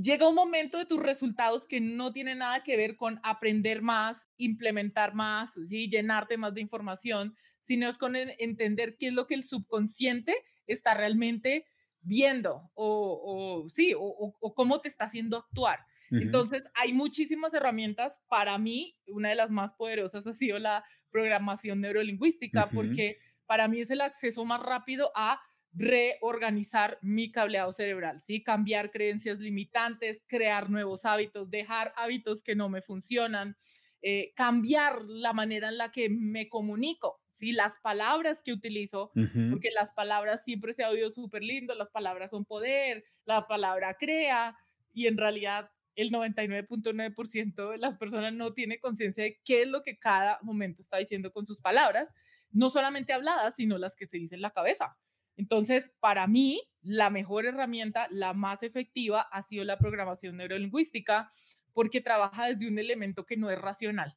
[0.00, 4.28] llega un momento de tus resultados que no tiene nada que ver con aprender más,
[4.36, 5.88] implementar más, ¿sí?
[5.88, 10.34] llenarte más de información, sino es con entender qué es lo que el subconsciente
[10.66, 11.66] está realmente
[12.00, 15.80] viendo o, sí, o, cómo te está haciendo actuar.
[16.12, 18.18] Entonces, hay muchísimas herramientas.
[18.28, 23.80] Para mí, una de las más poderosas ha sido la programación neurolingüística, porque para mí
[23.80, 25.40] es el acceso más rápido a
[25.72, 28.42] reorganizar mi cableado cerebral, ¿sí?
[28.42, 33.56] Cambiar creencias limitantes, crear nuevos hábitos, dejar hábitos que no me funcionan,
[34.02, 37.52] eh, cambiar la manera en la que me comunico, ¿sí?
[37.52, 39.12] Las palabras que utilizo,
[39.48, 43.94] porque las palabras siempre se ha oído súper lindo, las palabras son poder, la palabra
[43.94, 44.56] crea,
[44.92, 49.82] y en realidad el 99.9% de las personas no tiene conciencia de qué es lo
[49.82, 52.12] que cada momento está diciendo con sus palabras,
[52.50, 54.96] no solamente habladas, sino las que se dicen en la cabeza.
[55.36, 61.32] Entonces, para mí, la mejor herramienta, la más efectiva, ha sido la programación neurolingüística,
[61.72, 64.16] porque trabaja desde un elemento que no es racional.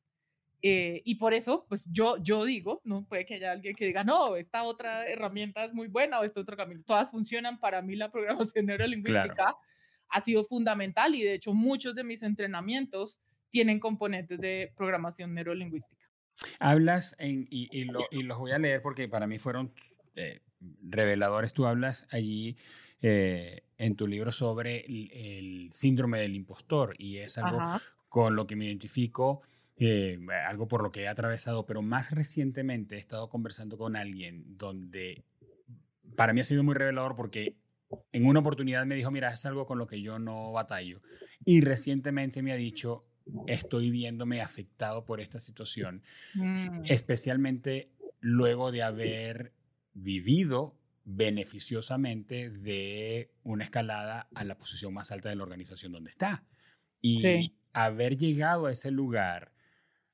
[0.66, 4.06] Eh, y por eso, pues yo, yo digo, no puede que haya alguien que diga,
[4.06, 6.82] no, esta otra herramienta es muy buena o este otro camino.
[6.86, 7.60] Todas funcionan.
[7.60, 9.56] Para mí, la programación neurolingüística
[10.10, 16.08] ha sido fundamental y de hecho muchos de mis entrenamientos tienen componentes de programación neurolingüística.
[16.60, 19.74] Hablas, en, y, y, los voy a leer porque para mí fueron
[20.16, 20.40] eh,
[20.82, 21.54] reveladores.
[21.54, 22.58] Tú hablas allí
[23.02, 27.60] eh, en tu libro sobre el, síndrome del impostor y es algo
[28.08, 29.42] con lo que me identifico,
[29.78, 34.58] eh, algo por lo que he atravesado, pero más recientemente he estado conversando con alguien
[34.58, 35.26] donde
[36.16, 37.58] para mí ha sido muy revelador porque
[38.12, 41.02] en una oportunidad me dijo, mira, es algo con lo que yo no batallo.
[41.46, 43.06] Y recientemente me ha dicho,
[43.48, 46.04] estoy viéndome afectado por esta situación,
[46.36, 46.84] mm.
[46.86, 49.54] especialmente luego de haber
[49.94, 56.46] vivido beneficiosamente de una escalada a la posición más alta de la organización donde está.
[57.02, 59.52] Y haber llegado a ese lugar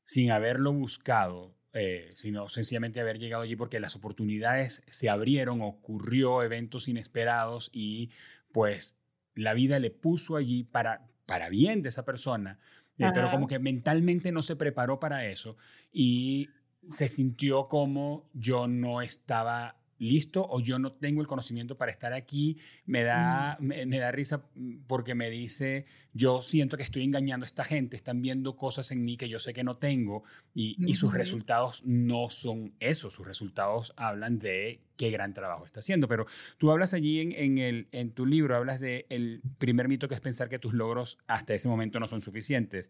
[0.03, 6.41] sin haberlo buscado, eh, sino sencillamente haber llegado allí porque las oportunidades se abrieron, ocurrió
[6.41, 8.09] eventos inesperados y
[8.51, 8.97] pues
[9.35, 12.57] la vida le puso allí para, para bien de esa persona,
[12.97, 15.57] eh, pero como que mentalmente no se preparó para eso
[15.91, 16.49] y
[16.87, 22.13] se sintió como yo no estaba listo o yo no tengo el conocimiento para estar
[22.13, 24.45] aquí, me da, me, da risa
[24.87, 29.03] porque me dice, yo siento que estoy engañando a esta gente, están viendo cosas en
[29.03, 33.27] mí que yo sé que no tengo y, y sus resultados no son eso, sus
[33.27, 36.25] resultados hablan de qué gran trabajo está haciendo, pero
[36.57, 40.15] tú hablas allí en, en, el, en tu libro, hablas de el primer mito que
[40.15, 42.89] es pensar que tus logros hasta ese momento no son suficientes,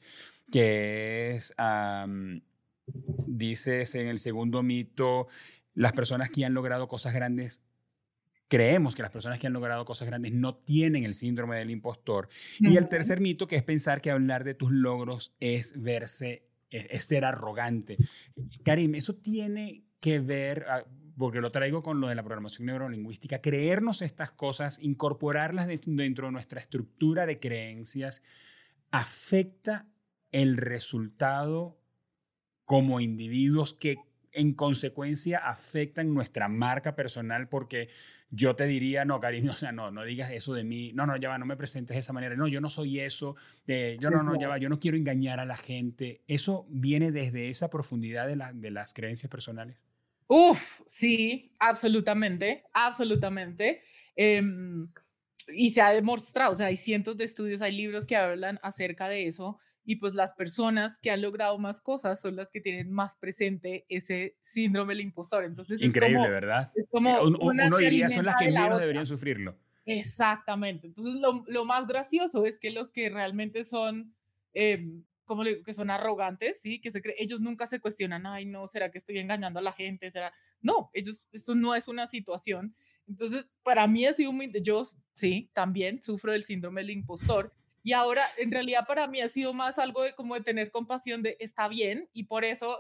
[0.52, 1.54] que es,
[3.28, 5.28] dices en el segundo mito,
[5.74, 7.62] las personas que han logrado cosas grandes
[8.50, 12.28] creemos que las personas que han logrado cosas grandes no tienen el síndrome del impostor.
[12.60, 17.06] Y el tercer mito, que es pensar que hablar de tus logros es verse, es,
[17.06, 17.98] ser arrogante.
[18.66, 20.84] Karim, eso tiene que ver, ah,
[21.16, 26.32] porque lo traigo con lo de la programación neurolingüística, creernos estas cosas, incorporarlas dentro de
[26.32, 28.24] nuestra estructura de creencias,
[28.90, 29.88] afecta
[30.32, 31.79] el resultado
[32.70, 33.98] como individuos que
[34.32, 37.90] en consecuencia afectan nuestra marca personal porque
[38.30, 41.18] yo te diría, no, cariño, o sea, no, no digas eso de mí, no, no,
[41.18, 44.12] ya va, no me presentes de esa manera, no, yo no soy eso, eh, yo
[44.12, 46.22] no, no, ya va, yo no quiero engañar a la gente.
[46.28, 49.88] ¿Eso viene desde esa profundidad de, la, de las creencias personales?
[50.28, 53.82] Uf, sí, absolutamente, absolutamente.
[54.16, 54.92] Em,
[55.48, 59.10] y se ha demostrado, o sea, hay cientos de estudios, hay libros que hablan acerca
[59.10, 59.58] de eso
[59.90, 63.88] y pues las personas que han logrado más cosas son las que tienen más presente
[63.90, 65.44] ese síndrome del impostor.
[65.44, 66.70] Entonces, Increíble, ¿verdad?
[66.76, 69.58] Es como eh, uno diría son las que menos deberían sufrirlo.
[69.88, 70.86] Exactamente.
[70.86, 74.14] Entonces, lo, lo, más gracioso es que los que realmente son,
[74.54, 74.88] eh,
[75.26, 76.80] como le digo, que son arrogantes, ¿sí?
[76.80, 80.12] Que se ellos nunca se cuestionan, ay, no, ¿será que estoy engañando a la gente?
[80.12, 80.32] ¿Será?
[80.62, 82.76] No, ellos, eso no es una situación.
[83.08, 84.84] Entonces, para mí ha sido muy, yo
[85.16, 87.56] sí, también sufro del síndrome del impostor
[87.90, 91.24] y ahora, en realidad, para mí ha sido más algo de como de tener compasión
[91.24, 92.78] de está bien y por eso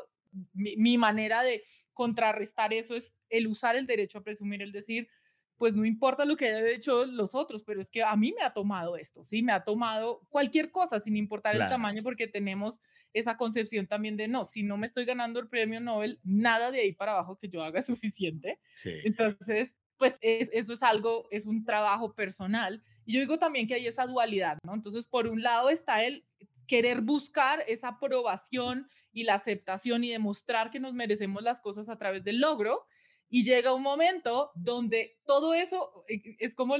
[0.53, 1.63] mi, manera de
[1.95, 5.09] contrarrestar eso es el usar el derecho a presumir, el decir,
[5.57, 8.43] pues no importa lo que hayan hecho los otros, pero es que a mí me
[8.43, 9.41] ha tomado esto, ¿sí?
[9.41, 12.79] Me ha tomado cualquier cosa sin importar el tamaño porque tenemos
[13.11, 16.81] esa concepción también de no, si no me estoy ganando el premio Nobel, nada de
[16.81, 18.59] ahí para abajo que yo haga es suficiente.
[18.75, 18.93] Sí.
[19.03, 23.87] Entonces, pues eso es algo, es un trabajo personal y yo digo también que hay
[23.87, 24.75] esa dualidad, ¿no?
[24.75, 26.27] Entonces, por un lado está el
[26.67, 31.97] querer buscar esa aprobación y la aceptación y demostrar que nos merecemos las cosas a
[31.97, 32.85] través del logro.
[33.27, 36.75] Y llega un momento donde todo eso, eh, es como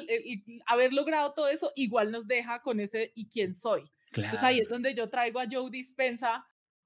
[0.68, 3.92] haber logrado todo eso, igual nos deja con ese ¿y quién soy?
[4.12, 4.30] Claro.
[4.30, 6.46] Entonces ahí es donde yo traigo a Joe Dispensa,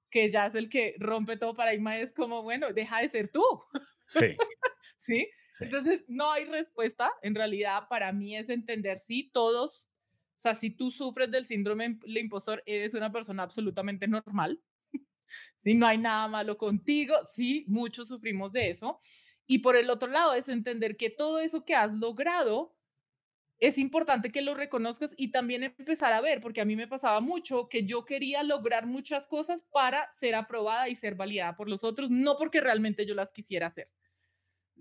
[0.09, 3.43] que ya es el que rompe todo paradigma, es como, bueno, deja de ser tú.
[4.07, 4.37] Sí.
[4.97, 5.27] ¿Sí?
[5.59, 7.11] Entonces, no hay respuesta.
[7.21, 9.87] En realidad, para mí es entender si todos,
[10.39, 14.61] o sea, si tú sufres del síndrome del impostor, eres una persona absolutamente normal.
[15.57, 19.01] Si no hay nada malo contigo, sí, muchos sufrimos de eso.
[19.47, 22.75] Y por el otro lado, es entender que todo eso que has logrado
[23.59, 27.21] es importante que lo reconozcas y también empezar a ver, porque a mí me pasaba
[27.21, 31.83] mucho que yo quería lograr muchas cosas para ser aprobada y ser validada por los
[31.83, 33.89] otros, no porque realmente yo las quisiera hacer.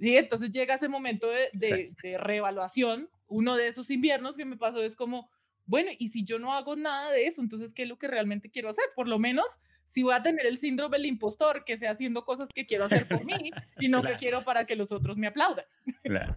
[0.00, 0.16] ¿Sí?
[0.16, 3.08] Entonces llega ese momento de, de, reevaluación.
[3.28, 5.30] Uno de esos inviernos que me pasó es como,
[5.64, 8.50] bueno, y si yo no hago nada de eso, entonces, ¿qué es lo que realmente
[8.50, 8.84] quiero hacer?
[8.94, 9.46] Por lo menos,
[9.84, 13.06] si voy a tener el síndrome del impostor, que sea haciendo cosas que quiero hacer
[13.06, 13.50] por mí
[13.80, 15.64] y no que quiero para que los otros me aplaudan.
[16.02, 16.36] Claro.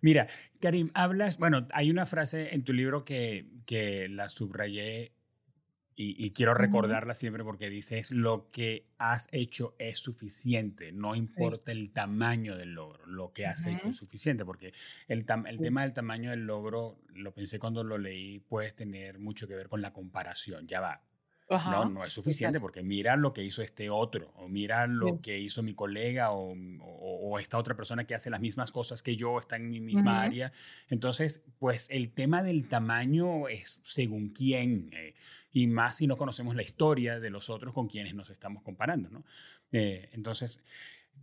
[0.00, 0.26] Mira,
[0.60, 5.13] Karim, hablas, bueno, hay una frase en tu libro que, que la subrayé
[5.96, 11.92] y, quiero recordarla siempre porque dices, lo que has hecho es suficiente, no importa el
[11.92, 14.72] tamaño del logro, lo que has hecho es suficiente, porque
[15.06, 19.46] el, el tema del tamaño del logro, lo pensé cuando lo leí, puede tener mucho
[19.46, 21.02] que ver con la comparación, ya va,
[21.48, 25.38] no, no es suficiente porque mira lo que hizo este otro, o mira lo que
[25.38, 29.38] hizo mi colega, o, o, esta otra persona que hace las mismas cosas que yo,
[29.38, 30.52] está en mi misma área.
[30.88, 35.14] Entonces, pues el tema del tamaño es según quién, eh,
[35.52, 39.10] y más si no conocemos la historia de los otros con quienes nos estamos comparando,
[39.10, 39.24] ¿no?
[39.72, 40.60] Eh, entonces,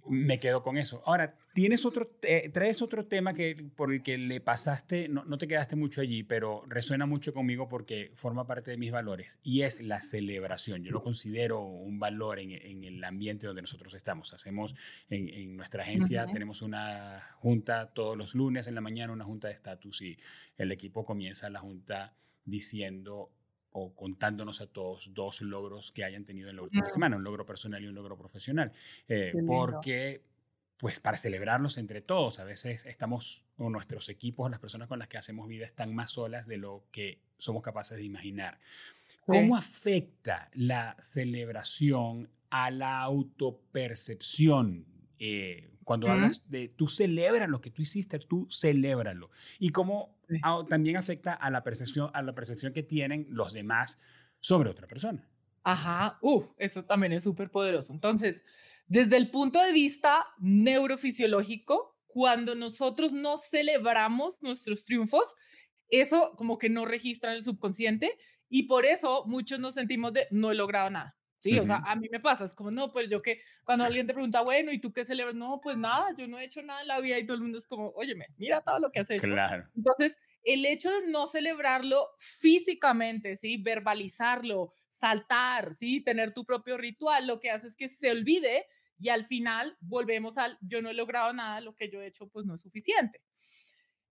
[0.07, 1.01] me quedo con eso.
[1.05, 2.09] Ahora, tienes otro,
[2.53, 6.23] traes otro tema que, por el que le pasaste, no, no, te quedaste mucho allí,
[6.23, 10.83] pero resuena mucho conmigo porque forma parte de mis valores y es la celebración.
[10.83, 14.33] Yo lo considero un valor en, en el ambiente donde nosotros estamos.
[14.33, 14.75] Hacemos
[15.09, 19.47] en, en nuestra agencia, tenemos una junta todos los lunes en la mañana, una junta
[19.47, 20.17] de estatus y
[20.57, 23.31] el equipo comienza la junta diciendo
[23.71, 27.45] o contándonos a todos dos logros que hayan tenido en la última semana, un logro
[27.45, 28.71] personal y un logro profesional.
[29.07, 30.23] Eh, porque,
[30.77, 35.07] pues, para celebrarlos entre todos, a veces estamos, o nuestros equipos, las personas con las
[35.07, 38.59] que hacemos vida, están más solas de lo que somos capaces de imaginar.
[39.25, 44.85] ¿Cómo afecta la celebración a la autopercepción?
[45.19, 49.29] Eh, cuando hablas de tú celebras lo que tú hiciste, tú celébralo.
[49.59, 50.17] Y cómo
[50.69, 53.99] también afecta a la, percepción, a la percepción que tienen los demás
[54.39, 55.27] sobre otra persona.
[55.63, 57.93] Ajá, uh, eso también es súper poderoso.
[57.93, 58.43] Entonces,
[58.87, 65.35] desde el punto de vista neurofisiológico, cuando nosotros no celebramos nuestros triunfos,
[65.89, 68.17] eso como que no registra en el subconsciente
[68.49, 71.15] y por eso muchos nos sentimos de no he logrado nada.
[71.41, 74.05] Sí, o sea, a mí me pasa, es como, no, pues yo que cuando alguien
[74.05, 75.33] te pregunta, bueno, ¿y tú qué celebras?
[75.33, 77.57] No, pues nada, yo no he hecho nada en la vida y todo el mundo
[77.57, 79.23] es como, óyeme, mira todo lo que has hecho.
[79.23, 79.67] Claro.
[79.75, 83.57] Entonces, el hecho de no celebrarlo físicamente, ¿sí?
[83.57, 86.01] Verbalizarlo, saltar, ¿sí?
[86.01, 88.67] Tener tu propio ritual, lo que hace es que se olvide
[88.99, 92.29] y al final volvemos al yo no he logrado nada, lo que yo he hecho
[92.29, 93.19] pues no es suficiente.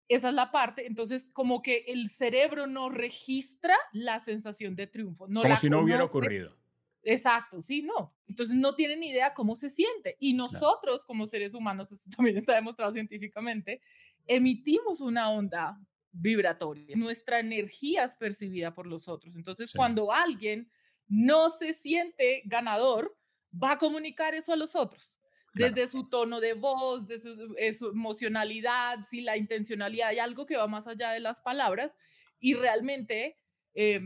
[0.08, 5.28] Esa es la parte, entonces como que el cerebro no registra la sensación de triunfo.
[5.28, 6.57] No como si no hubiera ocurrido.
[7.03, 8.14] Exacto, sí, no.
[8.26, 10.16] Entonces no tienen idea cómo se siente.
[10.18, 13.80] Y nosotros como seres humanos, esto también está demostrado científicamente,
[14.26, 15.80] emitimos una onda
[16.12, 16.96] vibratoria.
[16.96, 19.36] Nuestra energía es percibida por los otros.
[19.36, 20.70] Entonces cuando alguien
[21.07, 23.16] no se siente ganador,
[23.53, 25.18] va a comunicar eso a los otros.
[25.55, 30.44] Desde su tono de voz, de su, eh, su, emocionalidad, si la intencionalidad, hay algo
[30.46, 31.96] que va más allá de las palabras
[32.38, 33.38] y realmente
[33.74, 34.01] eh,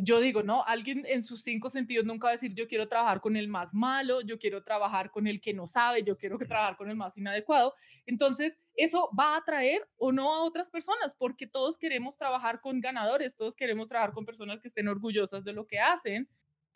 [0.00, 0.64] yo digo, ¿no?
[0.64, 3.74] Alguien en sus cinco sentidos nunca va a decir, yo quiero trabajar con el más
[3.74, 7.18] malo, yo quiero trabajar con el que no sabe, yo quiero trabajar con el más
[7.18, 7.74] inadecuado.
[8.06, 12.80] Entonces, eso va a atraer o no a otras personas, porque todos queremos trabajar con
[12.80, 16.28] ganadores, todos queremos trabajar con personas que estén orgullosas de lo que hacen.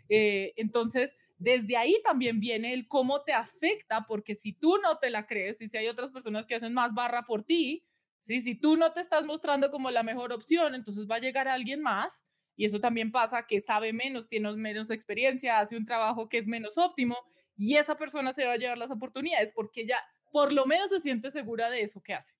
[0.08, 5.10] Eh, entonces, desde ahí también viene el cómo te afecta, porque si tú no te
[5.10, 7.84] la crees y si hay otras personas que hacen más barra por ti,
[8.20, 8.40] ¿sí?
[8.40, 11.82] si tú no te estás mostrando como la mejor opción, entonces va a llegar alguien
[11.82, 12.24] más
[12.56, 16.46] y eso también pasa que sabe menos, tiene menos experiencia, hace un trabajo que es
[16.46, 17.16] menos óptimo
[17.56, 19.98] y esa persona se va a llevar las oportunidades porque ella
[20.30, 22.36] por lo menos se siente segura de eso que hace.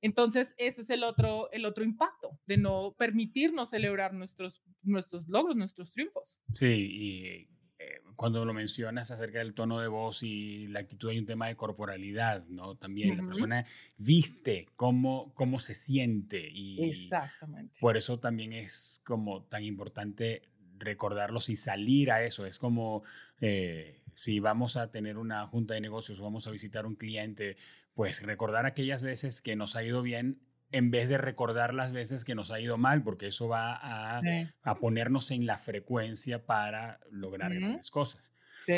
[0.00, 5.56] Entonces, ese es el otro, el otro impacto de no permitirnos celebrar nuestros, nuestros logros,
[5.56, 6.40] nuestros triunfos.
[6.54, 7.48] Sí, y
[7.88, 11.46] eh, cuando lo mencionas acerca del tono de voz y la actitud, hay un tema
[11.46, 12.76] de corporalidad, ¿no?
[12.76, 13.64] También la persona
[13.96, 17.76] viste cómo, cómo se siente y Exactamente.
[17.80, 20.42] por eso también es como tan importante
[20.78, 22.44] recordarlos y salir a eso.
[22.46, 23.02] Es como
[23.40, 27.56] eh, si vamos a tener una junta de negocios o vamos a visitar un cliente,
[27.94, 30.40] pues recordar aquellas veces que nos ha ido bien
[30.70, 34.20] en vez de recordar las veces que nos ha ido mal, porque eso va a,
[34.62, 38.30] a ponernos en la frecuencia para lograr grandes cosas.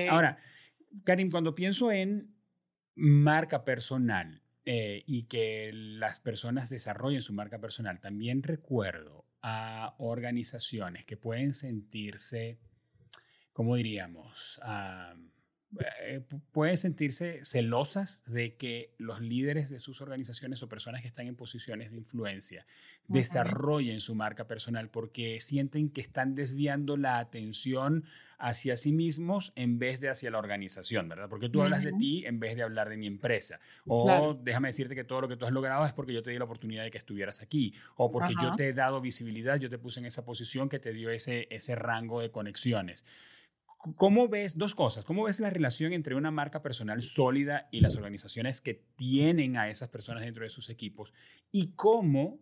[0.08, 0.38] Ahora,
[1.04, 2.34] Karim, cuando pienso en
[2.94, 11.06] marca personal eh, y que las personas desarrollen su marca personal, también recuerdo a organizaciones
[11.06, 12.60] que pueden sentirse,
[13.52, 14.60] ¿cómo diríamos?
[16.02, 21.28] Eh, pueden sentirse celosas de que los líderes de sus organizaciones o personas que están
[21.28, 22.66] en posiciones de influencia
[23.06, 28.04] desarrollen su marca personal porque sienten que están desviando la atención
[28.38, 31.28] hacia sí mismos en vez de hacia la organización, ¿verdad?
[31.28, 33.60] Porque tú hablas de ti en vez de hablar de mi empresa.
[33.86, 36.38] O déjame decirte que todo lo que tú has logrado es porque yo te di
[36.38, 37.74] la oportunidad de que estuvieras aquí.
[37.94, 40.92] O porque yo te he dado visibilidad, yo te puse en esa posición que te
[40.92, 43.04] dio ese, ese rango de conexiones.
[43.96, 45.06] ¿Cómo ves dos cosas?
[45.06, 49.70] ¿Cómo ves la relación entre una marca personal sólida y las organizaciones que tienen a
[49.70, 51.14] esas personas dentro de sus equipos?
[51.50, 52.40] Y cómo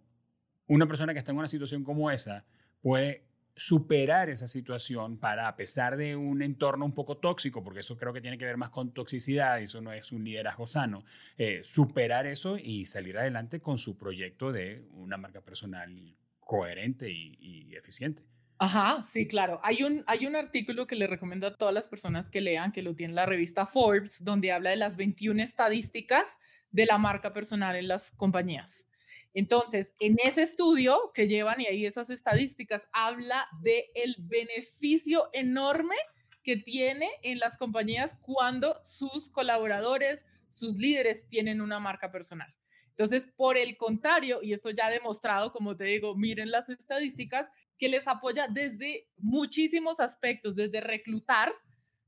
[0.66, 2.44] una persona que está en una situación como esa
[2.80, 7.96] puede superar esa situación para, a pesar de un entorno un poco tóxico, porque eso
[7.96, 11.04] creo que tiene que ver más con toxicidad y eso no es un liderazgo sano,
[11.36, 17.74] eh, superar eso y salir adelante con su proyecto de una marca personal coherente y
[17.76, 18.24] eficiente.
[18.60, 19.60] Ajá, sí, claro.
[19.62, 22.82] Hay un, hay un artículo que le recomiendo a todas las personas que lean, que
[22.82, 26.38] lo tiene la revista Forbes, donde habla de las 21 estadísticas
[26.72, 28.84] de la marca personal en las compañías.
[29.32, 35.94] Entonces, en ese estudio que llevan y ahí esas estadísticas, habla de el beneficio enorme
[36.42, 42.52] que tiene en las compañías cuando sus colaboradores, sus líderes tienen una marca personal.
[42.88, 47.48] Entonces, por el contrario, y esto ya ha demostrado, como te digo, miren las estadísticas,
[47.78, 51.54] que les apoya desde muchísimos aspectos, desde reclutar,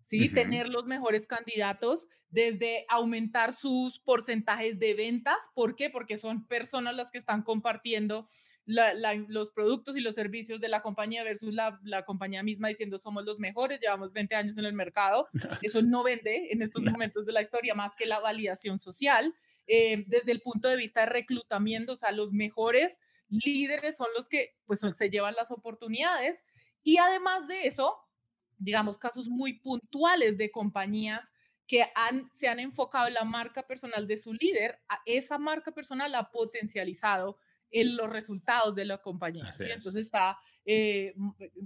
[0.02, 0.28] ¿sí?
[0.28, 5.48] Tener los mejores candidatos, desde aumentar sus porcentajes de ventas.
[5.54, 5.88] ¿Por qué?
[5.88, 8.28] Porque son personas las que están compartiendo
[8.66, 13.24] los productos y los servicios de la compañía versus la, la, compañía misma diciendo somos
[13.24, 15.28] los mejores, llevamos 20 años en el mercado.
[15.62, 19.34] Eso no vende en estos momentos de la historia más que la validación social.
[19.66, 23.00] Eh, desde el punto de vista de reclutamiento, o sea, los mejores
[23.30, 26.44] líderes son los que pues se llevan las oportunidades
[26.82, 27.96] y además de eso,
[28.58, 31.32] digamos, casos muy puntuales de compañías
[31.66, 35.72] que han, se han enfocado en la marca personal de su líder, a esa marca
[35.72, 37.38] personal ha potencializado
[37.70, 39.44] en los resultados de la compañía.
[39.60, 41.14] Entonces está, eh,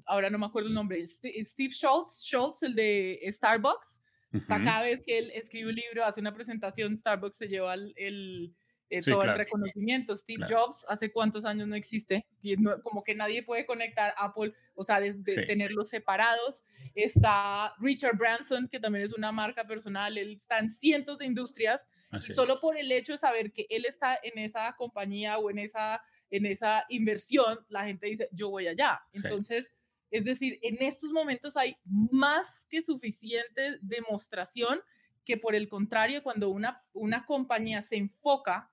[0.05, 4.03] ahora no me acuerdo el nombre, Steve Schultz, Schultz, el de Starbucks.
[4.47, 8.55] cada vez que él escribe un libro, hace una presentación, Starbucks se lleva el
[8.99, 10.16] eh, todo el reconocimiento.
[10.16, 12.26] Steve Jobs, ¿hace cuántos años no existe?
[12.42, 15.14] Y como que nadie puede conectar Apple, o sea, de,
[15.47, 16.64] tenerlos separados.
[16.95, 21.86] Está Richard Branson, que también es una marca personal, él está en cientos de industrias.
[22.20, 26.03] solo por el hecho de saber que él está en esa compañía o en esa,
[26.30, 29.01] en esa inversión, la gente dice, yo voy allá.
[29.12, 29.74] Entonces,
[30.11, 34.80] es decir, en estos momentos hay más que suficiente demostración
[35.24, 38.70] que por el contrario, cuando una, una compañía se enfoca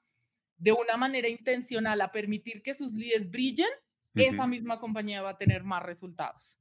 [0.62, 3.70] de una manera intencional a permitir que sus líderes brillen,
[4.14, 6.59] esa misma compañía va a tener más resultados.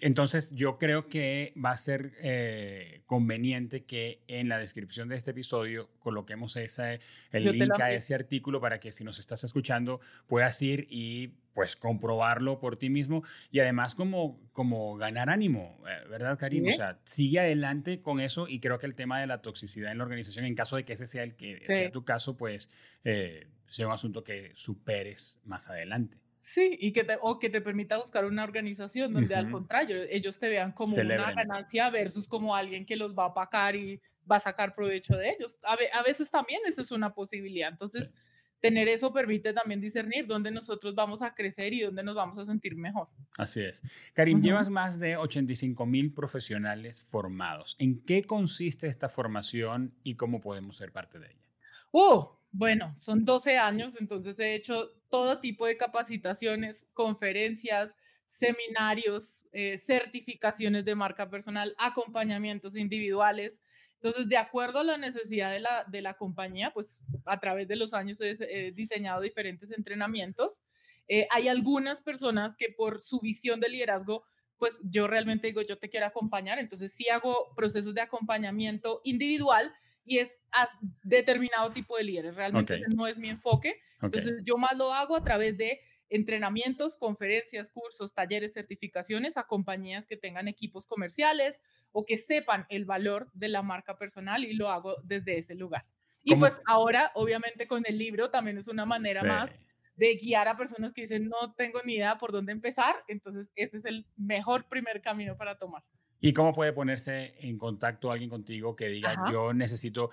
[0.00, 5.30] Entonces, yo creo que va a ser eh, conveniente que en la descripción de este
[5.30, 7.00] episodio coloquemos ese,
[7.32, 11.74] el link a ese artículo para que si nos estás escuchando puedas ir y pues
[11.74, 16.68] comprobarlo por ti mismo y además como, como ganar ánimo, eh, ¿verdad, Karim?
[16.68, 19.96] O sea, sigue adelante con eso y creo que el tema de la toxicidad en
[19.96, 22.68] la organización, en caso de que ese sea el que sea tu caso, pues
[23.04, 26.18] eh, sea un asunto que superes más adelante.
[26.48, 30.38] Sí, y que te, o que te permita buscar una organización donde al contrario, ellos
[30.38, 34.36] te vean como una ganancia versus como alguien que los va a apacar y va
[34.36, 35.58] a sacar provecho de ellos.
[35.64, 37.68] A, veces también eso es una posibilidad.
[37.68, 38.12] Entonces,
[38.60, 42.44] tener eso permite también discernir dónde nosotros vamos a crecer y dónde nos vamos a
[42.44, 43.08] sentir mejor.
[43.36, 43.82] Así es.
[44.14, 47.74] Karim, llevas más de 85 mil profesionales formados.
[47.80, 51.50] ¿En qué consiste esta formación y cómo podemos ser parte de ella?
[51.90, 52.24] ¡Uh!
[52.58, 57.94] Bueno, son 12 años, entonces he hecho todo tipo de capacitaciones, conferencias,
[58.24, 63.60] seminarios, eh, certificaciones de marca personal, acompañamientos individuales.
[63.96, 67.76] Entonces, de acuerdo a la necesidad de la, de la compañía, pues a través de
[67.76, 70.62] los años he, diseñado diferentes entrenamientos.
[71.08, 74.24] Eh, hay algunas personas que por su visión de liderazgo,
[74.56, 79.74] pues yo realmente digo, yo te quiero acompañar, entonces sí hago procesos de acompañamiento individual
[80.06, 80.66] y es a
[81.02, 82.36] determinado tipo de líderes.
[82.36, 83.80] Realmente ese no es mi enfoque.
[84.00, 90.06] Entonces yo más lo hago a través de entrenamientos, conferencias, cursos, talleres, certificaciones a compañías
[90.06, 94.70] que tengan equipos comerciales o que sepan el valor de la marca personal y lo
[94.70, 95.84] hago desde ese lugar.
[96.22, 99.50] Y pues ahora, obviamente, con el libro también es una manera más
[99.96, 102.96] de guiar a personas que dicen, no tengo ni idea por dónde empezar.
[103.08, 105.82] Entonces, ese es el mejor primer camino para tomar.
[106.20, 110.10] ¿Y cómo puede ponerse en contacto alguien contigo que diga, yo necesito,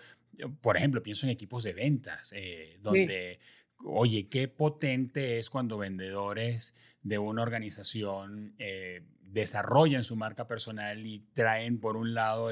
[0.61, 3.39] por ejemplo, pienso en equipos de ventas, eh, donde,
[3.85, 9.01] oye, qué potente es cuando vendedores de una organización eh,
[9.33, 12.51] desarrollan su marca personal y traen por un lado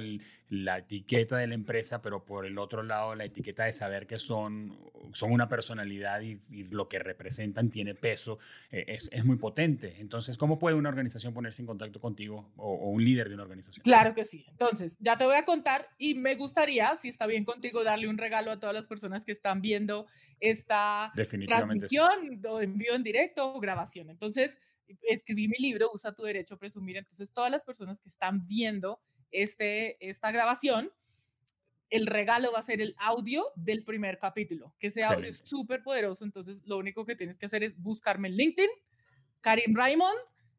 [0.50, 4.18] la etiqueta de la empresa, pero por el otro lado la etiqueta de saber que
[4.18, 4.78] son,
[5.14, 6.40] son una personalidad y,
[6.72, 8.40] lo que representan tiene peso,
[8.72, 9.98] eh, es, es, muy potente.
[10.00, 13.44] Entonces, ¿cómo puede una organización ponerse en contacto contigo o, o, un líder de una
[13.44, 13.84] organización?
[13.84, 14.46] Claro que sí.
[14.50, 18.18] Entonces, ya te voy a contar y me gustaría, si está bien contigo, darle un
[18.18, 20.08] regalo a todas las personas que están viendo
[20.40, 24.10] esta transmisión o envío en directo o grabación.
[24.10, 24.58] Entonces,
[25.04, 26.98] escribí mi libro, Usa tu derecho a presumir.
[26.98, 29.00] Entonces, todas las personas que están viendo
[29.32, 30.92] este, esta grabación,
[31.90, 35.84] el regalo va a ser el audio del primer capítulo, que ese audio es súper
[35.84, 36.24] poderoso.
[36.24, 38.70] Entonces, lo único que tienes que hacer es buscarme en LinkedIn,
[39.42, 40.18] Karim Raymond,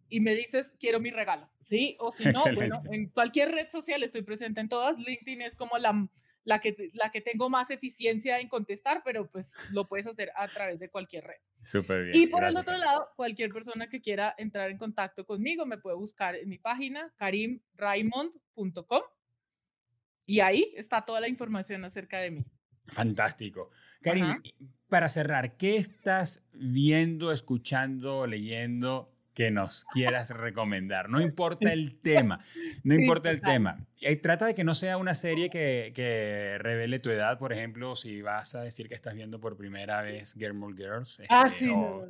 [0.09, 1.51] y me dices, quiero mi regalo.
[1.63, 4.99] Sí, o si no, bueno, en cualquier red social estoy presente en todas.
[4.99, 6.07] LinkedIn es como la
[6.45, 10.49] la que, la que tengo más eficiencia en contestar, pero pues lo puedes hacer a
[10.49, 11.37] través de cualquier red.
[11.61, 12.17] Súper bien.
[12.17, 15.97] Y por el otro lado, cualquier persona que quiera entrar en contacto conmigo me puede
[15.97, 19.03] buscar en mi página karimraimond.com
[20.27, 22.45] y ahí está toda la información acerca de mí.
[22.87, 23.71] Fantástico.
[24.01, 24.43] Karim,
[24.89, 31.09] para cerrar, ¿qué estás viendo, escuchando, leyendo que nos quieras recomendar.
[31.09, 32.45] No importa el tema,
[32.85, 33.87] no importa el tema.
[34.01, 37.95] Y trata de que no sea una serie que, que, revele tu edad, por ejemplo,
[37.95, 41.23] si vas a decir que estás viendo por primera vez Gilmore Girls.
[41.29, 42.03] ah, este, sí, no,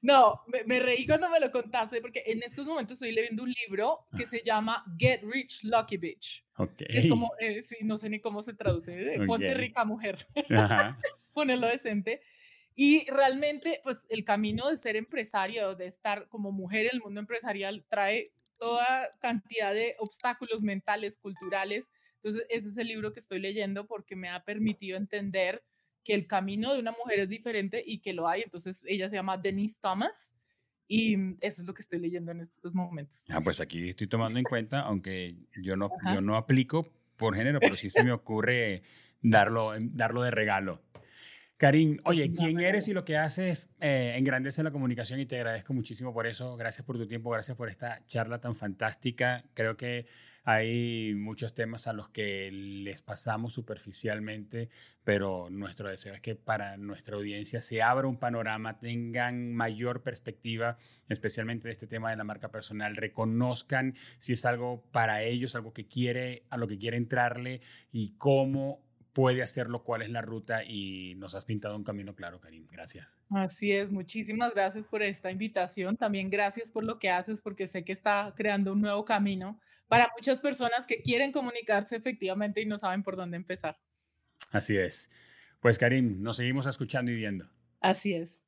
[0.00, 4.06] no, me, reí cuando me lo contaste porque en estos momentos estoy leyendo un libro
[4.16, 6.44] que se llama Get Rich Lucky Bitch.
[6.56, 6.82] Ok.
[6.88, 9.26] Es como, eh, sí, no sé ni cómo se traduce, ¿eh?
[9.26, 10.16] ponte rica mujer,
[11.34, 12.22] ponerlo decente.
[12.80, 17.18] Y realmente, pues el camino de ser empresario, de estar como mujer en el mundo
[17.18, 21.90] empresarial, trae toda cantidad de obstáculos mentales, culturales.
[22.22, 25.64] Entonces, ese es el libro que estoy leyendo porque me ha permitido entender
[26.04, 28.42] que el camino de una mujer es diferente y que lo hay.
[28.42, 30.36] Entonces, ella se llama Denise Thomas
[30.86, 33.24] y eso es lo que estoy leyendo en estos momentos.
[33.30, 37.58] Ah, pues aquí estoy tomando en cuenta, aunque yo no, yo no aplico por género,
[37.58, 38.82] pero sí se me ocurre
[39.20, 40.80] darlo, darlo de regalo.
[41.58, 45.74] Karim, oye, ¿quién eres y lo que haces eh, engrandece la comunicación y te agradezco
[45.74, 46.56] muchísimo por eso.
[46.56, 49.44] Gracias por tu tiempo, gracias por esta charla tan fantástica.
[49.54, 50.06] Creo que
[50.44, 54.68] hay muchos temas a los que les pasamos superficialmente,
[55.02, 60.76] pero nuestro deseo es que para nuestra audiencia se abra un panorama, tengan mayor perspectiva,
[61.08, 65.72] especialmente de este tema de la marca personal, reconozcan si es algo para ellos, algo
[65.72, 68.87] que quiere, a lo que quiere entrarle y cómo
[69.18, 72.68] puede hacerlo, cuál es la ruta y nos has pintado un camino claro, Karim.
[72.70, 73.18] Gracias.
[73.30, 75.96] Así es, muchísimas gracias por esta invitación.
[75.96, 79.58] También gracias por lo que haces porque sé que está creando un nuevo camino
[79.88, 83.76] para muchas personas que quieren comunicarse efectivamente y no saben por dónde empezar.
[84.52, 85.10] Así es.
[85.58, 87.50] Pues Karim, nos seguimos escuchando y viendo.
[87.80, 88.38] Así es.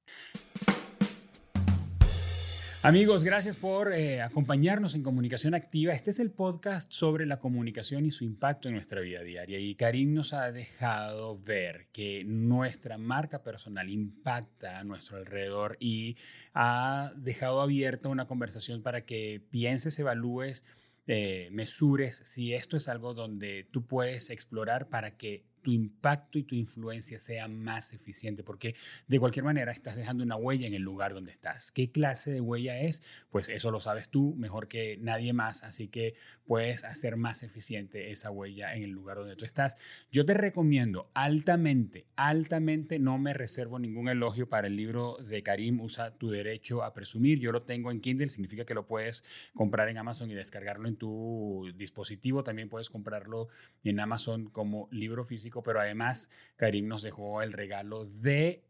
[2.82, 5.92] Amigos, gracias por eh, acompañarnos en Comunicación Activa.
[5.92, 9.58] Este es el podcast sobre la comunicación y su impacto en nuestra vida diaria.
[9.58, 16.16] Y Karim nos ha dejado ver que nuestra marca personal impacta a nuestro alrededor y
[16.54, 20.64] ha dejado abierta una conversación para que pienses, evalúes,
[21.06, 26.44] eh, mesures si esto es algo donde tú puedes explorar para que tu impacto y
[26.44, 28.74] tu influencia sea más eficiente, porque
[29.08, 31.72] de cualquier manera estás dejando una huella en el lugar donde estás.
[31.72, 33.02] ¿Qué clase de huella es?
[33.30, 38.10] Pues eso lo sabes tú mejor que nadie más, así que puedes hacer más eficiente
[38.10, 39.76] esa huella en el lugar donde tú estás.
[40.10, 45.80] Yo te recomiendo altamente, altamente, no me reservo ningún elogio para el libro de Karim,
[45.80, 47.38] Usa tu derecho a presumir.
[47.38, 50.96] Yo lo tengo en Kindle, significa que lo puedes comprar en Amazon y descargarlo en
[50.96, 52.44] tu dispositivo.
[52.44, 53.48] También puedes comprarlo
[53.84, 58.64] en Amazon como libro físico pero además Karim nos dejó el regalo de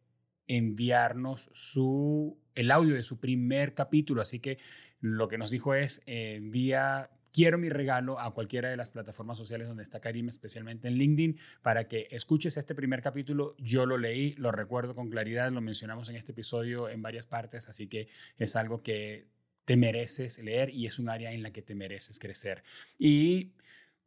[0.46, 4.20] enviarnos su, el audio de su primer capítulo.
[4.20, 4.58] Así que
[5.00, 9.68] lo que nos dijo es, envía quiero mi regalo a cualquiera de las plataformas sociales
[9.68, 13.54] donde está Karim, especialmente en LinkedIn, para que escuches este primer capítulo.
[13.58, 17.68] Yo lo leí, lo recuerdo con claridad, lo mencionamos en este episodio en varias partes,
[17.68, 18.08] así que
[18.38, 19.28] es algo que
[19.64, 22.62] te mereces leer y es un área en la que te mereces crecer.
[22.98, 23.52] Y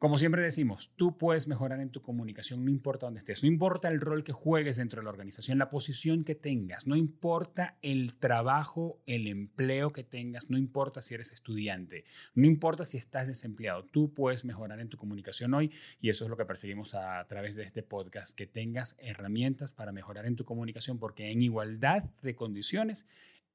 [0.03, 3.87] como siempre decimos, tú puedes mejorar en tu comunicación, no importa dónde estés, no importa
[3.87, 8.15] el rol que juegues dentro de la organización, la posición que tengas, no importa el
[8.15, 12.03] trabajo, el empleo que tengas, no importa si eres estudiante,
[12.35, 16.29] no importa si estás desempleado, tú puedes mejorar en tu comunicación hoy y eso es
[16.29, 20.43] lo que perseguimos a través de este podcast, que tengas herramientas para mejorar en tu
[20.43, 23.05] comunicación, porque en igualdad de condiciones,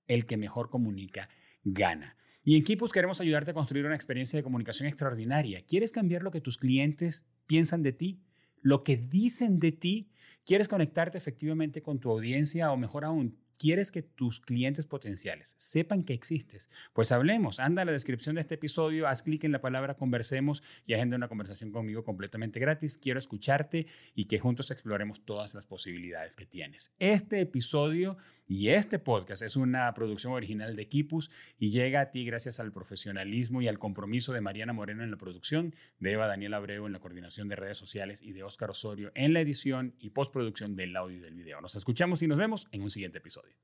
[0.07, 1.29] el que mejor comunica
[1.63, 2.17] gana.
[2.45, 5.63] Y en Kipus queremos ayudarte a construir una experiencia de comunicación extraordinaria.
[5.67, 8.23] ¿Quieres cambiar lo que tus clientes piensan de ti?
[8.61, 10.11] ¿Lo que dicen de ti?
[10.45, 16.05] ¿Quieres conectarte efectivamente con tu audiencia o mejor aún, ¿Quieres que tus clientes potenciales sepan
[16.05, 16.71] que existes?
[16.93, 17.59] Pues hablemos.
[17.59, 21.17] Anda a la descripción de este episodio, haz clic en la palabra conversemos y agenda
[21.17, 22.99] una conversación conmigo completamente gratis.
[22.99, 26.93] Quiero escucharte y que juntos exploremos todas las posibilidades que tienes.
[27.01, 28.17] Este episodio
[28.49, 32.73] y este podcast es una producción original de Kipus y llega a ti gracias al
[32.73, 36.95] profesionalismo y al compromiso de Mariana Moreno en la producción, de Eva Daniel Abreu en
[36.95, 40.97] la coordinación de redes sociales y de Óscar Osorio en la edición y postproducción del
[40.97, 41.61] audio y del video.
[41.61, 43.55] Nos escuchamos y nos vemos en un siguiente episodio.